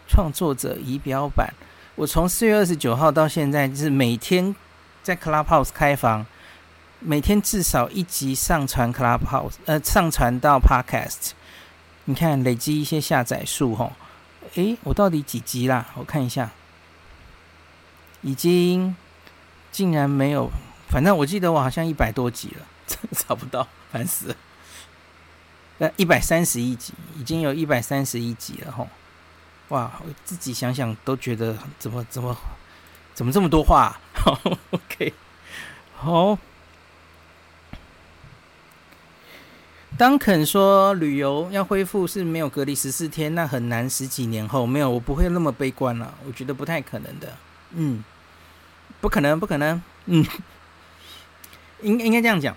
[0.07, 1.53] 创作者仪表板。
[1.95, 4.55] 我从四月二十九号到现在，就是每天
[5.03, 6.25] 在 Clubhouse 开房，
[6.99, 11.31] 每天至少一集上传 Clubhouse，呃，上传到 Podcast。
[12.05, 13.91] 你看，累积一些下载数哈。
[14.55, 15.85] 诶，我到底几集啦？
[15.95, 16.49] 我看一下，
[18.21, 18.95] 已经
[19.71, 20.49] 竟然没有，
[20.89, 24.35] 反正我记得我好像一百多集了，真的找不到，烦死了。
[25.79, 28.87] 那，一百三十一集，已经有一百三十一集了吼。
[29.69, 32.37] 哇，我自己想想都觉得怎么怎么
[33.13, 33.99] 怎么这么多话啊？
[34.13, 34.39] 好，
[34.71, 35.13] OK，
[35.95, 36.37] 好。
[39.97, 47.37] 当肯说旅游要恢复是没有隔离十四天，那很难十几年后没有，我不会那么悲观了，我觉得不太可能的，
[47.71, 48.03] 嗯，
[49.01, 50.25] 不可能，不可能，嗯，
[51.81, 52.55] 应应该这样讲，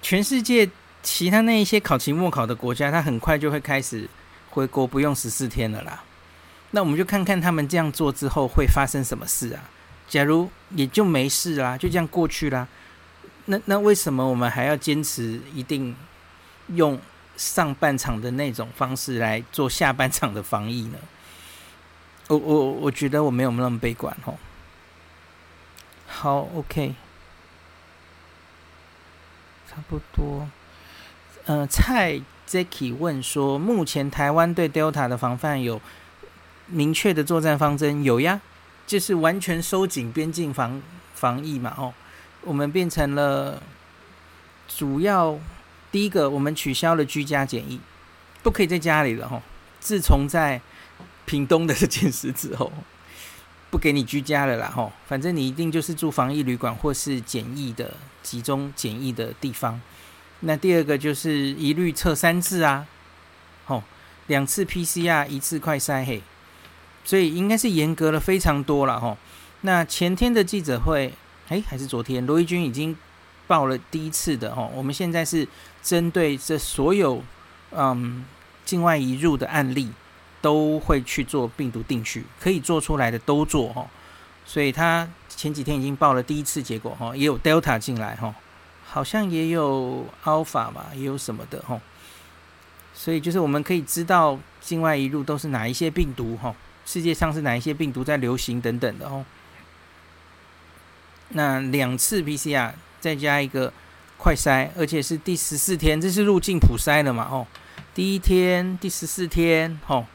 [0.00, 0.70] 全世界
[1.02, 4.08] 其他那一些考期末考的国家，他很快就会开始
[4.50, 6.04] 回国不用十四天了啦，
[6.70, 9.64] 那我们就看看他们这样做之后会发生什么事啊？
[10.06, 12.68] 假如也就没事啦，就这样过去啦，
[13.46, 15.96] 那那为什么我们还要坚持一定？
[16.74, 17.00] 用
[17.34, 20.98] 上半场的那种方式来做下半场的防疫呢？
[22.26, 24.34] 我我我觉得我没有那么悲观哦。
[26.20, 26.96] 好，OK，
[29.68, 30.48] 差不多。
[31.46, 35.80] 呃，蔡 Jacky 问说，目前台湾对 Delta 的防范有
[36.66, 38.02] 明确的作战方针？
[38.02, 38.40] 有呀，
[38.84, 40.82] 就是完全收紧边境防
[41.14, 41.72] 防疫嘛。
[41.78, 41.94] 哦，
[42.42, 43.62] 我们变成了
[44.66, 45.38] 主要。
[45.92, 47.78] 第一个，我们取消了居家检疫，
[48.42, 49.40] 不可以在家里了哈。
[49.78, 50.60] 自从在
[51.26, 52.72] 屏东的这件事之后，
[53.70, 54.92] 不给你居家了啦吼。
[55.06, 59.80] 反正你一定就是住防疫旅馆或是检疫的集中检疫的地方。
[60.40, 62.86] 那第二个就是一律测三次啊，
[63.66, 63.82] 吼，
[64.28, 66.22] 两次 PCR，一次快筛嘿。
[67.04, 69.16] 所以应该是严格了非常多了吼。
[69.62, 71.12] 那前天的记者会，
[71.48, 72.96] 哎，还是昨天，罗一军已经。
[73.48, 75.48] 报了第一次的哦，我们现在是
[75.82, 77.24] 针对这所有
[77.70, 78.22] 嗯
[78.66, 79.90] 境外移入的案例，
[80.40, 83.86] 都会去做病毒定序，可以做出来的都做哈。
[84.44, 88.34] 所以他前几天已经报了第一次结果哈，也有 Delta 进来哈。
[88.90, 91.80] 好像也有 Alpha 嘛，也有什么的吼。
[92.94, 99.24] 所以就是我们可以知道境外一路都是哪一些病毒吼，世界上是哪一些病毒在流行等等的哦。
[101.28, 103.70] 那两次 PCR 再加一个
[104.16, 107.28] 快筛，而且是第十四天，这是入境普筛了嘛？
[107.30, 107.46] 哦，
[107.94, 110.06] 第一天、第十四天，吼，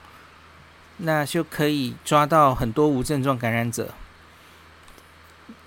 [0.98, 3.94] 那就可以抓到很多无症状感染者。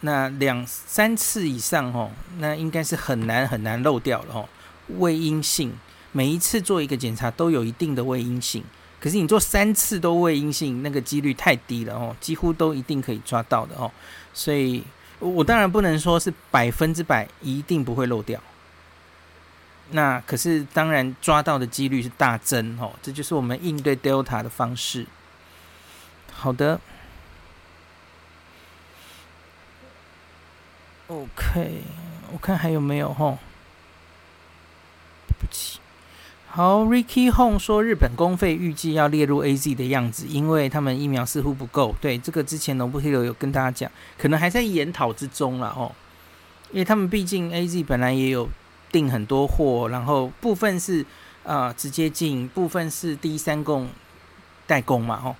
[0.00, 4.48] 那两三次以上，哦，那应该是很难很难漏掉了，吼，
[4.98, 5.72] 伪阴性，
[6.12, 8.64] 每一次做一个检查都有一定的伪阴性，
[9.00, 13.90] 可是你做三次都伪阴性，那个几率太低了，哦，几乎都一定可以抓到的，哦，
[14.32, 14.82] 所以。
[15.18, 18.38] 我当然不能说是百分之百一定不会漏掉，
[19.92, 25.06] 那可是当然抓到的几率是大增哦，这就是我们应对 Delta 的方式。
[26.46, 26.80] 好的
[31.08, 31.82] ，OK，
[32.30, 33.36] 我看还有没有吼？
[35.26, 35.80] 对不起。
[36.46, 41.96] 好，Ricky Hong 说日本公费预计要列入 AZ 的样子，因为他们疫苗似乎不够。
[42.00, 45.90] 对，这个之前 Nobuhiro 有跟大家讲，可能还在研讨之中了哦。
[46.70, 48.48] 因为他们毕竟 AZ 本来也有
[48.92, 51.02] 订很多货，然后部分是
[51.42, 53.88] 啊、呃、直接进，部分是第三供
[54.68, 55.34] 代工嘛哦。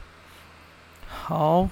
[1.09, 1.69] 好，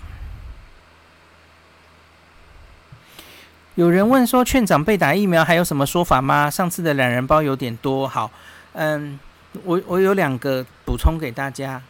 [3.74, 6.50] 有人问说劝长辈打疫苗还有什么说法吗？
[6.50, 8.30] 上次的懒人包有点多，好，
[8.72, 9.18] 嗯。
[9.62, 11.80] 我我有两个补充给大家，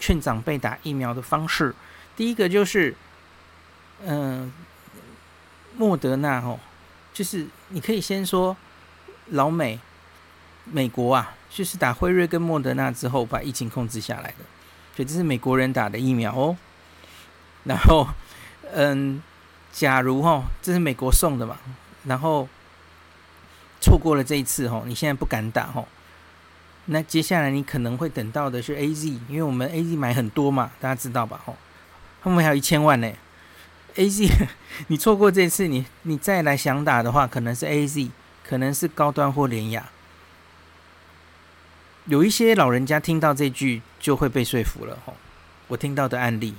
[0.00, 1.72] 劝长辈打疫苗的方式。
[2.16, 2.92] 第一个就是，
[4.04, 4.52] 嗯、
[5.76, 6.58] 莫德纳哦，
[7.12, 8.56] 就是你可以先说
[9.26, 9.78] 老美
[10.64, 14.44] 美国啊，就是打辉瑞跟莫德纳之后把疫情控制下来的，
[14.96, 16.56] 所以这是美国人打的疫苗哦。
[17.64, 18.08] 然后，
[18.72, 19.22] 嗯，
[19.72, 21.58] 假如哈，这是美国送的嘛，
[22.04, 22.48] 然后
[23.80, 25.84] 错过了这一次哈，你现在不敢打哈。
[26.86, 31.40] 那接下来你可能会等到的是 AZ，因为我们 AZ 买很多嘛，大家知道吧？
[31.46, 31.56] 吼，
[32.22, 33.10] 后面还有一千万呢。
[33.96, 34.30] AZ，
[34.88, 38.10] 你错过这次，你你再来想打的话，可能是 AZ，
[38.46, 39.88] 可能是高端或联亚。
[42.04, 45.14] 有一些老人家听到这句就会被说服了，吼。
[45.68, 46.54] 我听到的案例，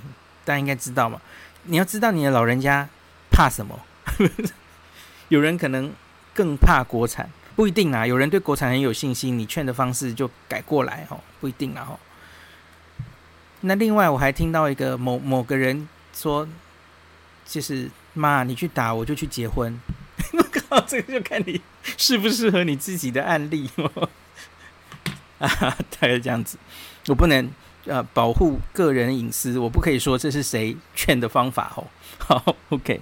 [0.46, 1.20] 大家应该知道嘛。
[1.64, 2.88] 你要知道你的老人家
[3.30, 3.78] 怕什么？
[5.28, 5.92] 有人可能
[6.32, 7.28] 更怕国产。
[7.56, 11.98] 不一定啊，有人对国产很有信心，你劝的方式就改过来哦，不一定啊吼。
[13.62, 16.46] 那另外我还听到一个某某个人说，
[17.46, 19.80] 就是妈，你去打，我就去结婚。
[20.36, 21.62] 我靠，这个就看你
[21.96, 24.08] 适不适合你自己的案例哦。
[25.38, 26.58] 啊，大概这样子，
[27.06, 27.50] 我不能
[27.86, 31.84] 呃保护个人隐私，我不可以说这是谁劝的方法哦。
[32.18, 33.00] 好，OK。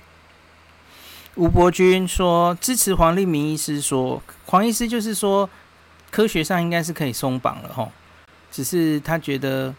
[1.37, 5.51] 吴伯君说支持黄立明医师说，黄医师就是说
[6.11, 7.91] 科学上应该是可以松绑了吼，
[8.53, 9.75] 只是他觉得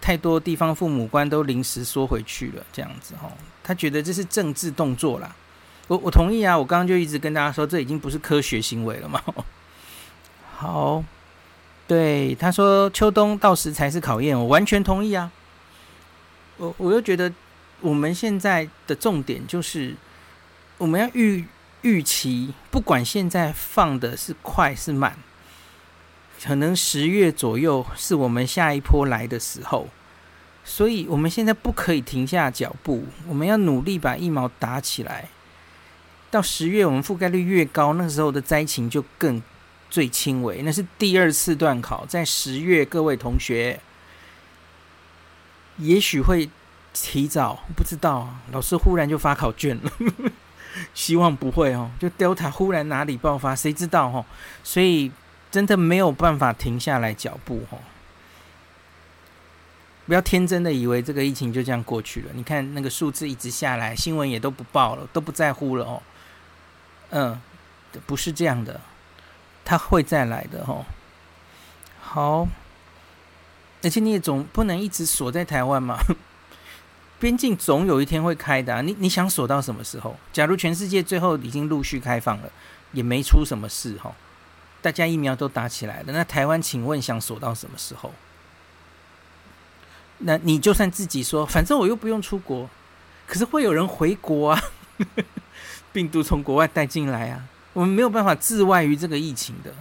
[0.00, 3.30] 太多地方父母官都临时缩回去了这样子吼，
[3.62, 5.36] 他觉得这是政治动作啦。
[5.86, 9.20] 我我同意啊，我刚刚就一直跟大家说，这已经不是科学行为了嘛。
[10.56, 11.04] 好，
[11.86, 15.30] 对他说秋冬到时才是考验，我完全同意啊。
[16.56, 17.32] 我我又觉得
[17.80, 19.94] 我们现在的重点就是。
[20.76, 21.44] 我们要预
[21.82, 25.16] 预期，不管现在放的是快是慢，
[26.42, 29.86] 可能十月左右是我们下一波来的时候，
[30.64, 35.28] 所以我们现在不可以停下脚步，我们要努力把疫苗打起来。
[36.28, 39.40] 到十月，我们覆盖率越高，那时候的灾情就更
[39.94, 40.60] 最轻微。
[40.62, 43.78] 那是第二次段考，在十月，各位同学
[45.78, 46.50] 也许会
[46.92, 49.92] 提早，不知道，老师忽然就发考卷了。
[50.94, 54.26] 希望不会哦，就 Delta 忽然哪里爆发，谁知道哦？
[54.64, 55.12] 所以
[55.48, 57.78] 真的没有办法停下来脚步哦。
[60.06, 62.30] 不要天真的以为这个疫情就这样过去了。
[62.34, 66.02] 你看那个数字一直下来，新闻也都不报了，都不在乎了哦。
[67.10, 67.40] 嗯，
[68.04, 68.80] 不是这样的，
[69.64, 70.84] 他会再来的哦。
[72.00, 72.46] 好，
[73.82, 75.98] 而且你也总不能一直锁在台湾嘛。
[77.18, 80.16] 边境总有一天会开的啊，你你想锁到什么时候？
[80.32, 82.50] 假如全世界最后已经陆续开放了，
[82.92, 84.14] 也没出什么事哈，
[84.82, 88.12] 大家疫苗都打起来了，那台湾请问想锁到什么时候？
[90.18, 92.68] 那你就算自己说，反正我又不用出国，
[93.26, 94.62] 可是会有人回国啊，
[95.92, 99.74] 病毒从国外带进来啊，我们没有办法自外于这个疫情的。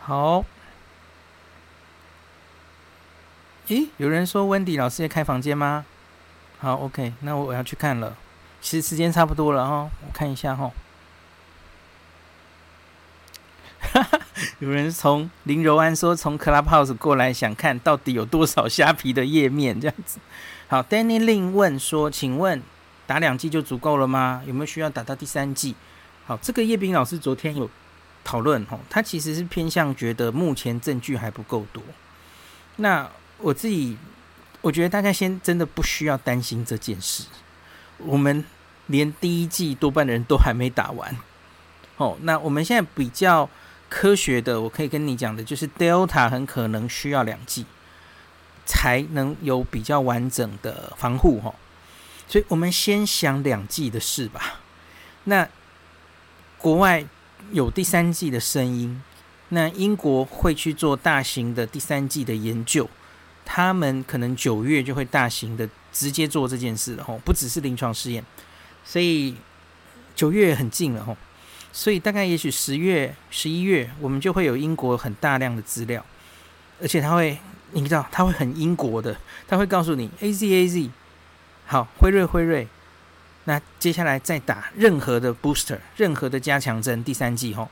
[0.00, 0.44] 好。
[3.68, 5.84] 诶，有人说温迪老师也开房间吗？
[6.58, 8.16] 好，OK，那我要去看了。
[8.60, 10.70] 其实时间差不多了哈，我看一下哈。
[14.58, 20.18] 有人从林柔安说从 Clubhouse 过来，想看到底有多少虾皮的页面这样子。
[20.66, 22.60] 好，Danny Lin 问说，请问
[23.06, 24.42] 打两剂就足够了吗？
[24.46, 25.76] 有没有需要打到第三剂？
[26.30, 27.68] 好，这个叶斌老师昨天有
[28.22, 31.82] 讨论吼，他其实是偏向觉得目前证据还不够多。
[32.76, 33.98] 那我自己
[34.60, 37.24] 我觉得大家先真的不需要担心这件事，
[37.98, 38.44] 我们
[38.86, 41.16] 连第一季多半的人都还没打完。
[41.96, 43.50] 哦，那我们现在比较
[43.88, 47.66] 科学的，我可以跟你讲的，就是 Delta 很可能需要两剂
[48.64, 51.52] 才能有比较完整的防护哈。
[52.28, 54.60] 所以我们先想两剂的事吧。
[55.24, 55.48] 那
[56.60, 57.02] 国外
[57.52, 59.02] 有第三季的声音，
[59.48, 62.88] 那英国会去做大型的第三季的研究，
[63.46, 68.22] 他们可能九月就会大型的直接做这件事了哈，不只是临床试验，
[68.84, 69.34] 所以
[70.14, 71.16] 九月很近了哈。
[71.72, 76.04] 所以大概也许十月、十一月，我们就会有英国很大量的资料，
[76.82, 77.38] 而且他会，
[77.70, 79.16] 你知道，他会很英国的，
[79.48, 80.90] 他会告诉你 A Z A Z，
[81.64, 82.68] 好，辉瑞辉瑞，
[83.50, 87.68] 那接下来再打任何的 booster，任何的加强针，第三剂吼，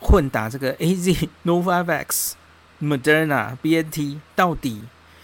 [0.00, 2.32] 混打这个 A Z Novavax、
[2.82, 4.82] Moderna、B N T，到底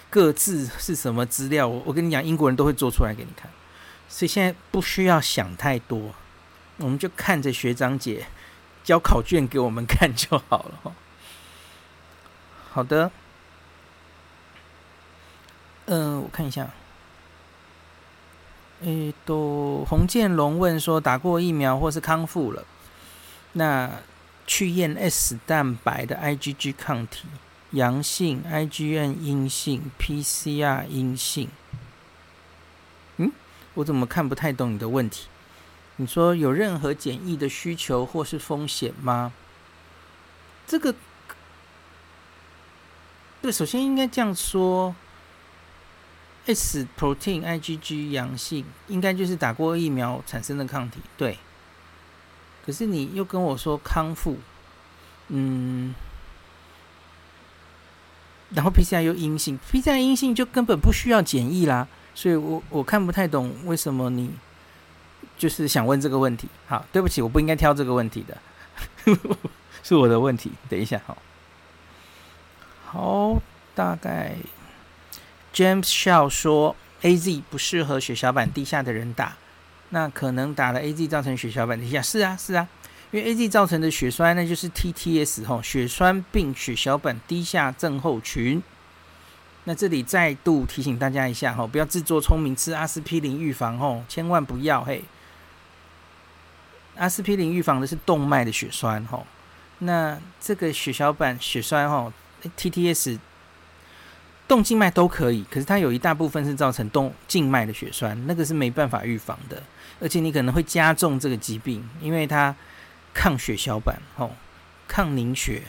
[0.08, 1.66] 各自是什么资料？
[1.66, 3.50] 我我跟你讲，英国人都会做出来给你看，
[4.08, 6.14] 所以现在不需要想太多。
[6.76, 8.26] 我们就看着学长姐
[8.84, 10.94] 交考卷给我们看就好了。
[12.70, 13.10] 好的，
[15.86, 16.70] 嗯、我看一下。
[18.82, 22.64] 诶，都洪建龙问说，打过疫苗或是康复了，
[23.52, 23.90] 那
[24.46, 27.26] 去验 S 蛋白的 IgG 抗体
[27.70, 31.48] 阳性，IgM 阴性，PCR 阴性。
[33.16, 33.32] 嗯，
[33.74, 35.26] 我怎么看不太懂你的问题？
[35.96, 39.32] 你说有任何检疫的需求或是风险吗？
[40.66, 40.94] 这个，
[43.40, 44.94] 对，首先应该这样说
[46.46, 51.38] ：S protein IgG 阳性，应该就是打过疫苗产生的抗体，对。
[52.64, 54.38] 可是你又跟我说康复，
[55.28, 55.94] 嗯，
[58.50, 64.30] 然后 PCR 又阴性，PCR 阴性就根本不需要检疫啦，所以我我看不太懂为什么你。
[65.38, 68.38] 就是想问这个问题，好，对不起，我不应该挑这个问题的，
[69.84, 70.50] 是我的问题。
[70.66, 71.18] 等一下，好，
[72.86, 73.42] 好，
[73.74, 74.34] 大概
[75.56, 79.34] James Shaw 说 AZ 不适合血小板低下的人打，
[79.88, 82.68] 那可能打了 AZ 造成血小板低下，是啊，是啊，
[83.10, 88.62] 因为 AZ 造成的血栓那就是 TTS 吼，血栓并血小板低下症候群。
[89.64, 95.02] 那这里再度提醒大家一下吼，不要自作聪明吃阿司匹林预防吼，千万不要嘿。
[96.96, 99.26] 阿司匹林预防的是动脉的血栓，吼，
[99.78, 102.12] 那这个血小板血栓，吼
[102.58, 103.18] ，TTS，
[104.48, 109.62] 动静脉都可以，可是它有一大部分是造成动静脉的血栓，那个是没办法预防的，
[110.00, 112.54] 而且你可能会加重这个疾病，因为它
[113.12, 114.30] 抗血小板，哦，
[114.86, 115.62] 抗凝血，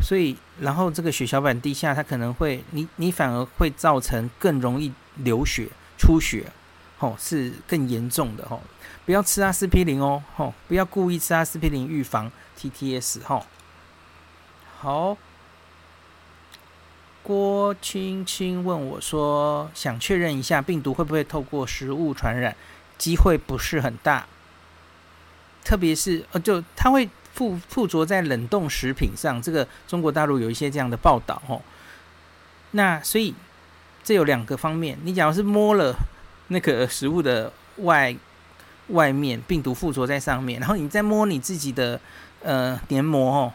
[0.00, 6.46] 所以然后这个血小板低下，它可能会，你你反而会造成更容易流血出血，
[6.98, 8.62] 吼，是更严重的，吼。
[9.06, 10.54] 不要吃阿司匹林哦，吼！
[10.68, 13.44] 不要故意吃阿司匹林预防 TTS，吼。
[14.78, 15.16] 好，
[17.22, 22.56] 郭青青问我说：“想确认一下，病毒会不会透过食物传染？
[22.98, 24.26] 机会不是很大，
[25.64, 29.40] 特别是呃，就它会附附着在冷冻食品上。
[29.40, 31.62] 这个中国大陆有一些这样的报道，吼。
[32.72, 33.34] 那所以
[34.02, 35.94] 这有两个方面，你假如是摸了
[36.48, 38.16] 那个食物的外。
[38.88, 42.00] 外面病毒附着在上面，然后你再摸你自己的
[42.42, 43.52] 呃黏膜哦，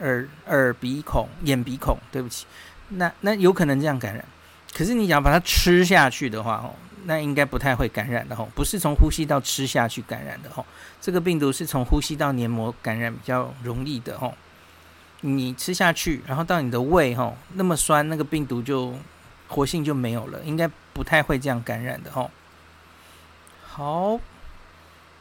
[0.00, 2.46] 耳耳鼻孔、眼鼻孔，对不起，
[2.90, 4.24] 那那有可能这样感染。
[4.72, 10.64] 可是你想要把它吃下去的话哦，那应该不太会感染的哦，不是从呼吸道吃下去感染的哦。
[11.00, 14.32] 这个病毒是从呼吸道黏膜感染比较容易的哦。
[15.22, 18.94] 你吃下去，然后到你的胃哦，那么酸，那个病毒就
[19.48, 22.30] 活性就没有了，应该不太会这样感染的哦。
[23.66, 24.20] 好。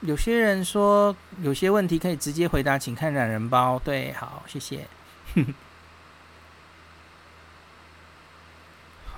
[0.02, 3.78] 有些人说有些问题可以直接回答，请看懒人包。
[3.84, 4.88] 对，好，谢谢。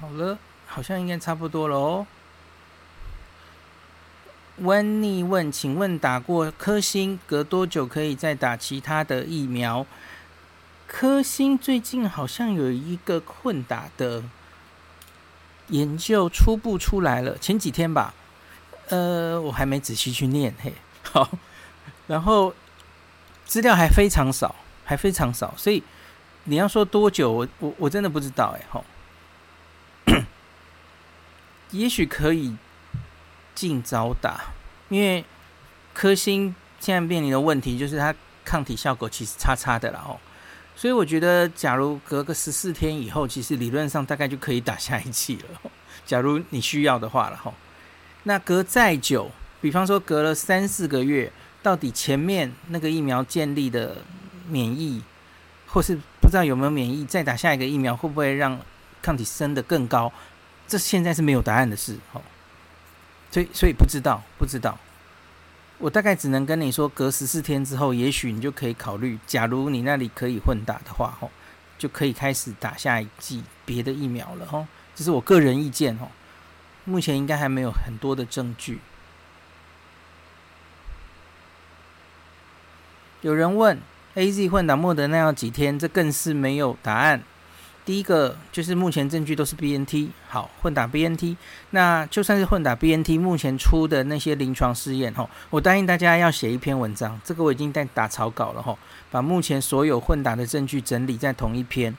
[0.02, 2.08] 好了，好像应该差不多了哦。
[4.58, 9.86] 温妮问，请问打过科兴，隔多久可以再打其他的疫苗？
[10.88, 14.24] 科兴最近好像有一个混打的
[15.68, 18.16] 研究初步出来了，前几天吧。
[18.90, 20.74] 呃，我还没仔细去念嘿，
[21.14, 21.30] 好，
[22.08, 22.56] 然后
[23.46, 25.84] 资料还非常少，还非常少，所以
[26.46, 28.84] 你要说多久，我我我真的不知道哎吼。
[31.72, 32.56] 也许可以
[33.56, 34.42] 尽早打，
[34.90, 35.24] 因为
[35.94, 38.14] 科兴现在面临的问题就是它
[38.46, 40.20] 抗体效果其实差差的了哦。
[40.76, 45.72] 所以我觉得，假如隔个十四天以后，其实理论上大概就可以打下一剂了。
[46.06, 47.54] 假如你需要的话了吼。
[48.24, 49.30] 那隔再久，
[49.60, 51.32] 比方说隔了三四个月，
[51.62, 53.98] 到底前面那个疫苗建立的
[54.48, 55.04] 免疫，
[55.68, 58.60] 或是不知道有没有免疫，再打下一个疫苗会不会让
[59.02, 60.12] 抗体升得更高？
[60.72, 62.22] 这现在是没有答案的事，吼，
[63.30, 64.80] 所以所以不知道，不知道。
[65.80, 71.30] 我大概只能跟你说，隔十四天之后，也许你就可以考虑，假如你那里可以混打的话，吼，
[71.78, 74.66] 就可以开始打下一剂别的疫苗了，吼。
[74.96, 76.10] 这是我个人意见，吼。
[76.86, 78.80] 目前应该还没有很多的证据。
[83.20, 83.78] 有人问
[84.16, 85.78] ，AZ 混打莫德那要几天？
[85.78, 87.22] 这更是没有答案。
[87.84, 91.36] 第一个就是目前证据都是 BNT，好，混打 BNT，
[91.72, 98.78] 那就算是混打 BNT，目前出的那些临床试验，吼，我答应大家要写一篇文章，这个我已经在打草稿了，吼，
[99.10, 101.98] 把目前所有混打的证据整理在同一篇。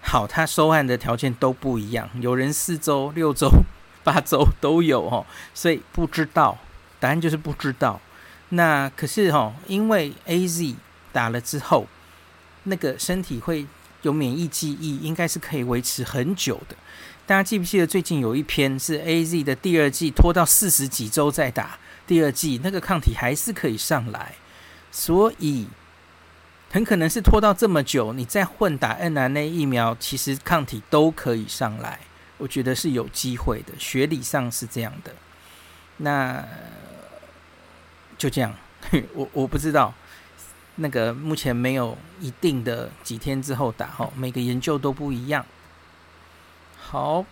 [0.00, 3.50] 好，他收案的条件都不一样，有人四周、六周、
[4.02, 6.56] 八周都有，吼，所以不知道，
[6.98, 8.00] 答案就是不知道。
[8.48, 10.74] 那可是，吼，因为 AZ
[11.12, 11.86] 打了之后，
[12.62, 13.66] 那个身体会。
[14.08, 16.74] 有免疫记忆，应该是可以维持很久的。
[17.26, 24.34] 大家记不记得最近有一篇是 AZ 的第二剂拖到四十几周再打第二剂，那个抗体还是可以上来。
[24.90, 25.66] 所以
[26.70, 32.00] 很可能是拖到这么久，你再混打 mRNA 疫苗，其实抗体都可以上来。
[32.38, 35.12] 我觉得是有机会的，学理上是这样的。
[35.98, 36.42] 那
[38.16, 38.54] 就这样，
[39.12, 39.92] 我我不知道。
[40.80, 45.44] 那个目前没有一定的几天之后打哈，每个研究都不一样。
[46.78, 47.24] 好，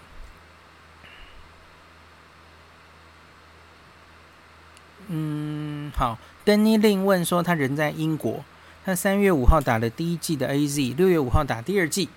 [5.06, 6.18] 嗯，好。
[6.44, 8.44] 登尼令问说，他人在英国，
[8.84, 12.08] 他三月五号打了第一季的 AZ，六月五号打第二季，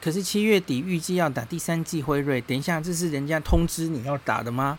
[0.00, 2.40] 可是七月底预计要打第三季辉瑞。
[2.40, 4.78] 等一下，这是人家通知你要打的吗？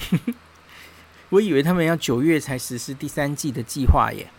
[1.30, 4.30] 我以为他们要九月才实施第三季的计划耶。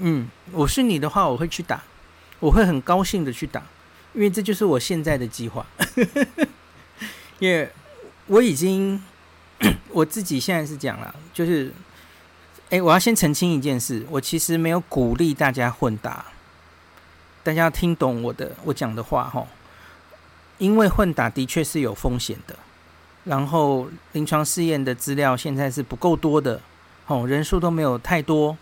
[0.00, 1.82] 嗯，我是你的话，我会去打，
[2.38, 3.62] 我会很高兴的去打，
[4.14, 5.64] 因为这就是我现在的计划。
[7.38, 7.70] 因为
[8.26, 9.02] 我已经
[9.90, 11.72] 我自己现在是讲了，就是，
[12.70, 16.24] 哎，我要先澄清一件事，我其实没有鼓励大家混打，
[17.42, 19.46] 大家要听懂我的我讲的话哈，
[20.58, 22.56] 因为混打的确是有风险的，
[23.24, 26.60] 然后临床试验的资料现在是不够多的，
[27.06, 28.56] 哦，人数都没有太多。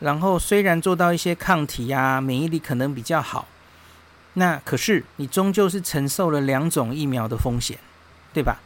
[0.00, 3.48] 然后虽然做到一些抗体啊，免疫力可能比较好，
[4.34, 7.78] 那可是你终究是承受了两种疫苗的风险，
[8.34, 8.58] 对吧？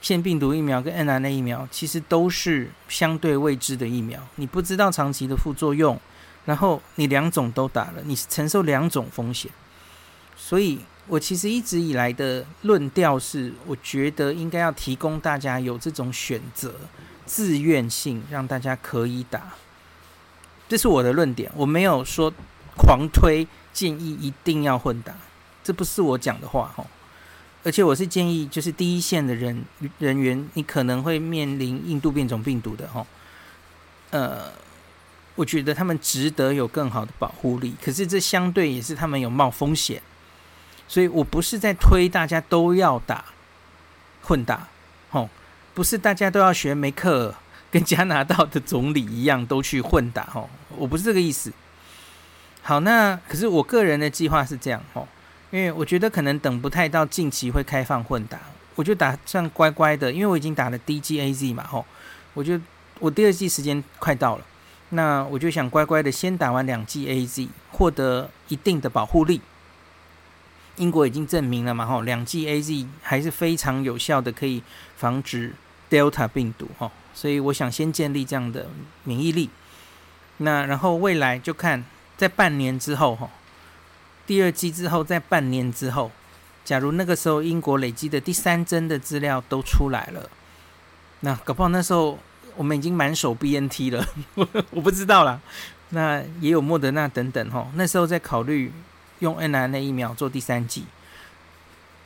[0.00, 6.00] 腺病毒疫苗跟 mRNA 疫苗其实都是相对未知的疫苗，你不知道长期的副作用，
[6.44, 9.50] 然后你两种都打了，你是承受两种风险。
[10.36, 16.74] 所以我其实一直以来的论调是，我觉得应该要提供大家有这种选择，
[17.24, 19.54] 自愿性让大家可以打。
[20.72, 22.32] 这是我的论点，我没有说
[22.78, 25.12] 狂推建议一定要混打，
[25.62, 26.82] 这不是我讲的话哈。
[27.62, 29.62] 而且我是建议，就是第一线的人
[29.98, 33.06] 人员，你可能会面临印度变种病毒的哈。
[34.12, 34.50] 呃，
[35.34, 40.00] 我觉得他们值得有更好的保护力，可是这相对也是他们有冒风险，
[40.88, 43.26] 所以我不是在推大家都要打
[44.22, 44.68] 混打，
[45.10, 45.28] 吼，
[45.74, 47.34] 不是大家都要学梅克尔。
[47.72, 50.46] 跟加拿大的总理一样，都去混打哦。
[50.76, 51.52] 我不是这个意思。
[52.62, 55.06] 好，那可是我个人的计划是这样哦，
[55.50, 58.38] 因为我觉得可能等不太到近期会开放混打，
[58.76, 61.84] 我就打算乖乖的，因为我已经打了第一剂 AZ 嘛吼，
[62.34, 62.60] 我就
[63.00, 64.44] 我第二剂时间快到了，
[64.90, 69.40] 那我就想乖乖的先打完两剂 AZ，获得一定的保护力。
[70.76, 74.62] 英国已经证明了嘛吼，两剂 AZ 还是非常有效的，可以
[74.96, 75.52] 防止
[75.90, 76.90] Delta 病毒吼。
[77.12, 78.68] 所以我想先建立这样的
[79.04, 79.50] 免疫力，
[80.42, 81.84] 那然后未来就看
[82.16, 83.28] 在半年之后哈，
[84.26, 86.10] 第二季之后在半年之后，
[86.64, 90.28] 假如那个时候英国累积的第三针的资料都出来了，
[91.20, 92.18] 那搞不好那时候
[92.56, 94.06] 我们已经满手 BNT 了，
[94.70, 95.40] 我不知道啦。
[95.90, 98.72] 那也有莫德纳等等哈，那时候再考虑
[99.18, 100.86] 用 mRNA 疫苗做第三季，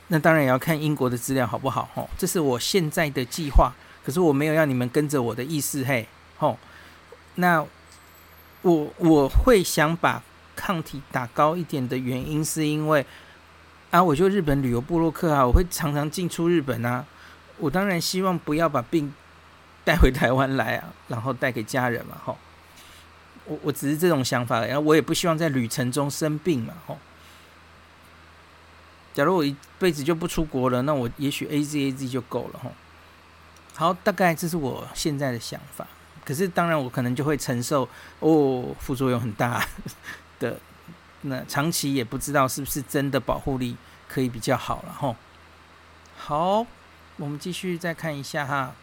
[0.07, 3.71] 那当然也要看英国的资料好不好哈，这是我现在的计划。
[4.03, 6.07] 可是我没有要你们跟着我的意思，嘿，
[6.37, 6.57] 吼，
[7.35, 7.65] 那
[8.67, 10.21] 我我会想把
[10.55, 13.05] 抗体打高一点的原因，是因为
[13.91, 17.05] 啊，我就日本旅游部落客啊，我会常常进出日本啊。
[17.57, 19.13] 我当然希望不要把病
[19.85, 22.37] 带回台湾来啊，然后带给家人嘛，吼。
[23.45, 26.97] 我我只是这种想法，然后我也不希望在旅程中生病嘛，吼。
[29.13, 32.73] 假如我一辈子就不出国了，那我也许 A Z A Z 就够了，吼。
[33.75, 35.87] 好，大概这是我现在的想法。
[36.27, 37.87] 可是当然，我可能就会承受
[38.19, 39.65] 哦，副作用很大
[40.39, 40.59] 的，
[41.21, 43.77] 那长期也不知道是不是真的保护力
[44.09, 45.15] 可以比较好了，吼。
[46.17, 46.67] 好。
[47.19, 48.75] 我们继续再看一下哈，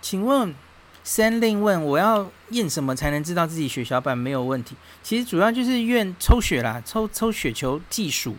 [0.00, 0.54] 请问
[1.04, 4.74] 三令问我要验什么才能知道自己血小板没有问题？
[5.02, 8.34] 其实主要就是验抽血啦，抽抽血球计数，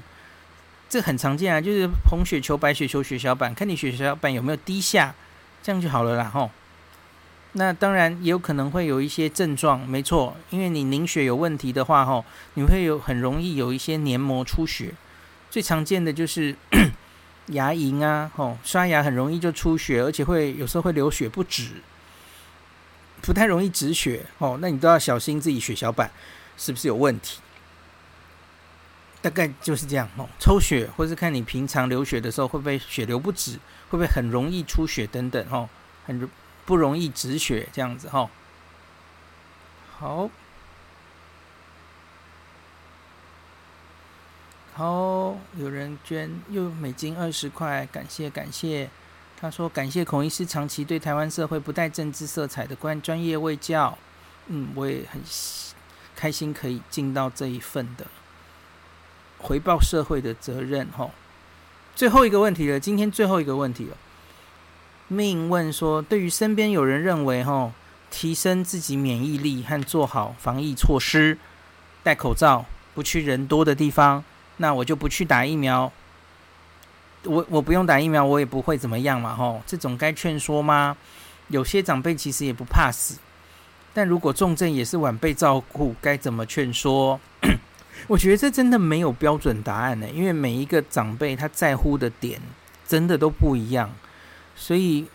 [0.90, 5.14] 这很常见啊，就是红血球、白血球、血小板，看你血小板有没有低下，
[5.64, 6.52] 这样就好了啦吼。
[7.54, 12.24] 那当然也有可能会有一些症状，没错，因为你凝血有问题的话吼，
[12.54, 14.94] 你会有很容易有一些黏膜出血，
[15.50, 16.56] 最常见的就是。
[17.48, 21.82] 牙龈啊，吼，刷牙很容易就出血，而且会有时候会流血不止，
[23.22, 24.58] 不太容易止血哦。
[24.62, 26.10] 那你都要小心自己血小板
[26.58, 27.42] 是不是有问题？
[29.22, 30.26] 大概就是这样哦。
[30.40, 33.60] 抽血或是看你平常流血的时候会不会血流不止，
[33.94, 35.70] 会不会很容易出血等等哈，
[36.08, 36.28] 很
[36.66, 38.28] 不容易止血这样子哈。
[40.00, 40.28] 好。
[44.74, 48.90] 好，有人捐又美金二十块，感谢感谢。
[49.40, 53.96] 他说感谢孔医师长期对台湾社会不带政治色彩的关专业卫教。
[54.48, 55.22] 嗯，我也很
[56.16, 58.08] 开心可以尽到这一份的
[59.38, 60.90] 回报社会的责任。
[60.98, 61.12] 吼，
[61.96, 63.98] 最后一个问题了，今天最后一个问题了。
[65.08, 67.72] 命问说，对于身边有人认为吼
[68.10, 71.38] 提升自己免疫力和做好防疫措施，
[72.02, 72.66] 戴口罩，
[72.96, 74.24] 不去人多的地方。
[74.58, 75.92] 那我就不去打疫苗，
[77.24, 80.98] 我我不用打疫苗，我也不会怎么样嘛，吼，这种该劝说吗？
[81.50, 83.18] 有些长辈其实也不怕死，
[83.94, 87.20] 但如果重症也是晚辈照顾，该怎么劝说？
[88.08, 92.42] 我觉得这真的没有标准答案呢，因为每一个长辈他在乎的点
[92.88, 93.90] 真的都不一样，
[94.56, 95.08] 所以，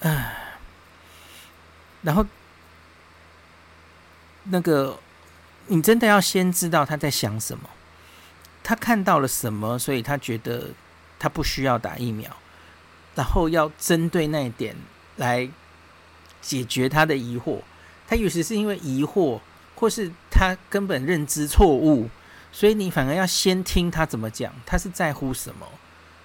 [0.00, 0.58] 唉，
[2.02, 2.24] 然后
[4.44, 4.98] 那个
[5.66, 7.68] 你真的要先知道他在想什么。
[8.62, 10.68] 他看到了什么，所以他觉得
[11.18, 12.30] 他不需要打疫苗，
[13.14, 14.76] 然后要针对那一点
[15.16, 15.48] 来
[16.42, 17.60] 解决他的疑惑。
[18.06, 19.40] 他有时是因为疑惑，
[19.74, 22.10] 或是他根本认知错误，
[22.58, 25.64] 所以你反而要先听他怎么讲，他是在乎什么。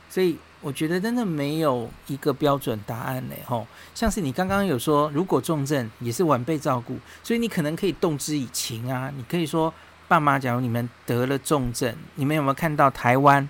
[0.10, 3.38] 所以我觉得真的没有一个标准答案嘞。
[3.46, 9.72] 吼，像是你刚刚有说，如果重症也是晚辈照顾，所以你可能可以动之以情啊，你可以说。
[10.06, 13.48] 爸妈，假如你们得了重症，你们有没有看到台湾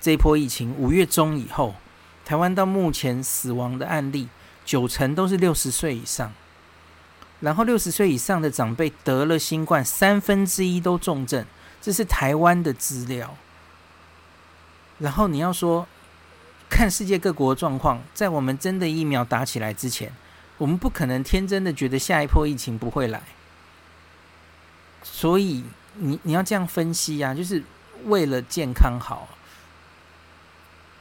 [0.00, 0.74] 这波疫情？
[0.74, 1.74] 五月中以后，
[2.24, 4.28] 台湾到目前死亡的案例
[4.64, 6.32] 九成都是六十岁以上，
[7.40, 11.46] 然后六十岁以上的长辈得了新冠，三分之一都重症，
[11.86, 13.32] 这是台湾的资料。
[14.98, 15.86] 然后你要说
[16.68, 20.12] 看世界各国状况，在我们真的疫苗打起来之前，
[20.58, 23.22] 我们不可能天真的觉得下一波疫情不会来。
[25.04, 25.62] 所以
[25.94, 27.62] 你你要这样分析呀、啊，就是
[28.06, 29.28] 为了健康好。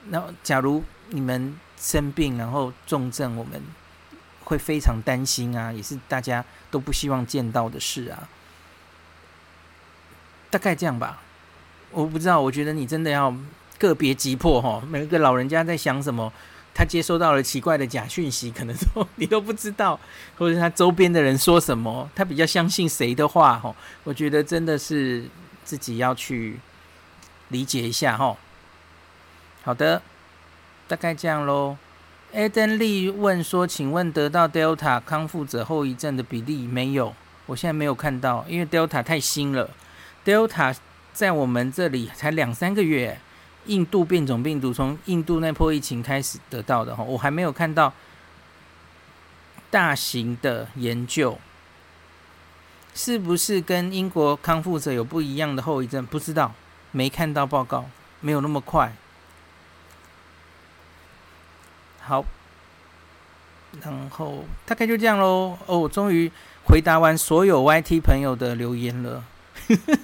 [0.10, 3.60] 那假如你们生病然后重症，我们
[4.44, 8.30] 会非常担心啊，也是大家都不希望见到的事啊。
[10.50, 11.22] 大概这样吧，
[11.92, 13.36] 我不知道，我觉得你真的要
[13.78, 16.32] 个别击破哈，每一个老人家在想什么。
[16.78, 19.98] 他接收到了奇怪的假讯息，可能说 你都不知道，
[20.38, 23.58] 或者他周边的人说什么，他比较相信谁的话？
[23.58, 23.74] 吼，
[24.04, 25.24] 我觉得真的是
[25.64, 26.60] 自己要去
[27.48, 28.18] 理解一下。
[28.18, 28.36] 哈，
[29.64, 30.02] 好的，
[30.86, 31.78] 大概这样喽。
[32.34, 37.16] Eden Lee 问说：“请问得到 Delta 康复者后遗症的比例没有？
[37.46, 39.70] 我现在没有看到，因为 Delta 太新了
[40.26, 40.76] ，Delta
[41.14, 43.20] 在我们这里才两三个月。”
[43.68, 47.92] 印度变种病毒从印度那波疫情开始得到的哈，我还没有看到
[49.72, 51.40] 大型的研究，
[52.94, 56.06] 是不是跟英国康复者有不一样的后遗症？
[56.06, 56.54] 不知道，
[56.92, 57.90] 没看到报告，
[58.20, 58.94] 没有那么快。
[62.02, 62.24] 好，
[63.82, 65.58] 然后大概就这样喽。
[65.66, 66.32] 哦，终于
[66.66, 69.24] 回答完所有 YT 朋友的留言了。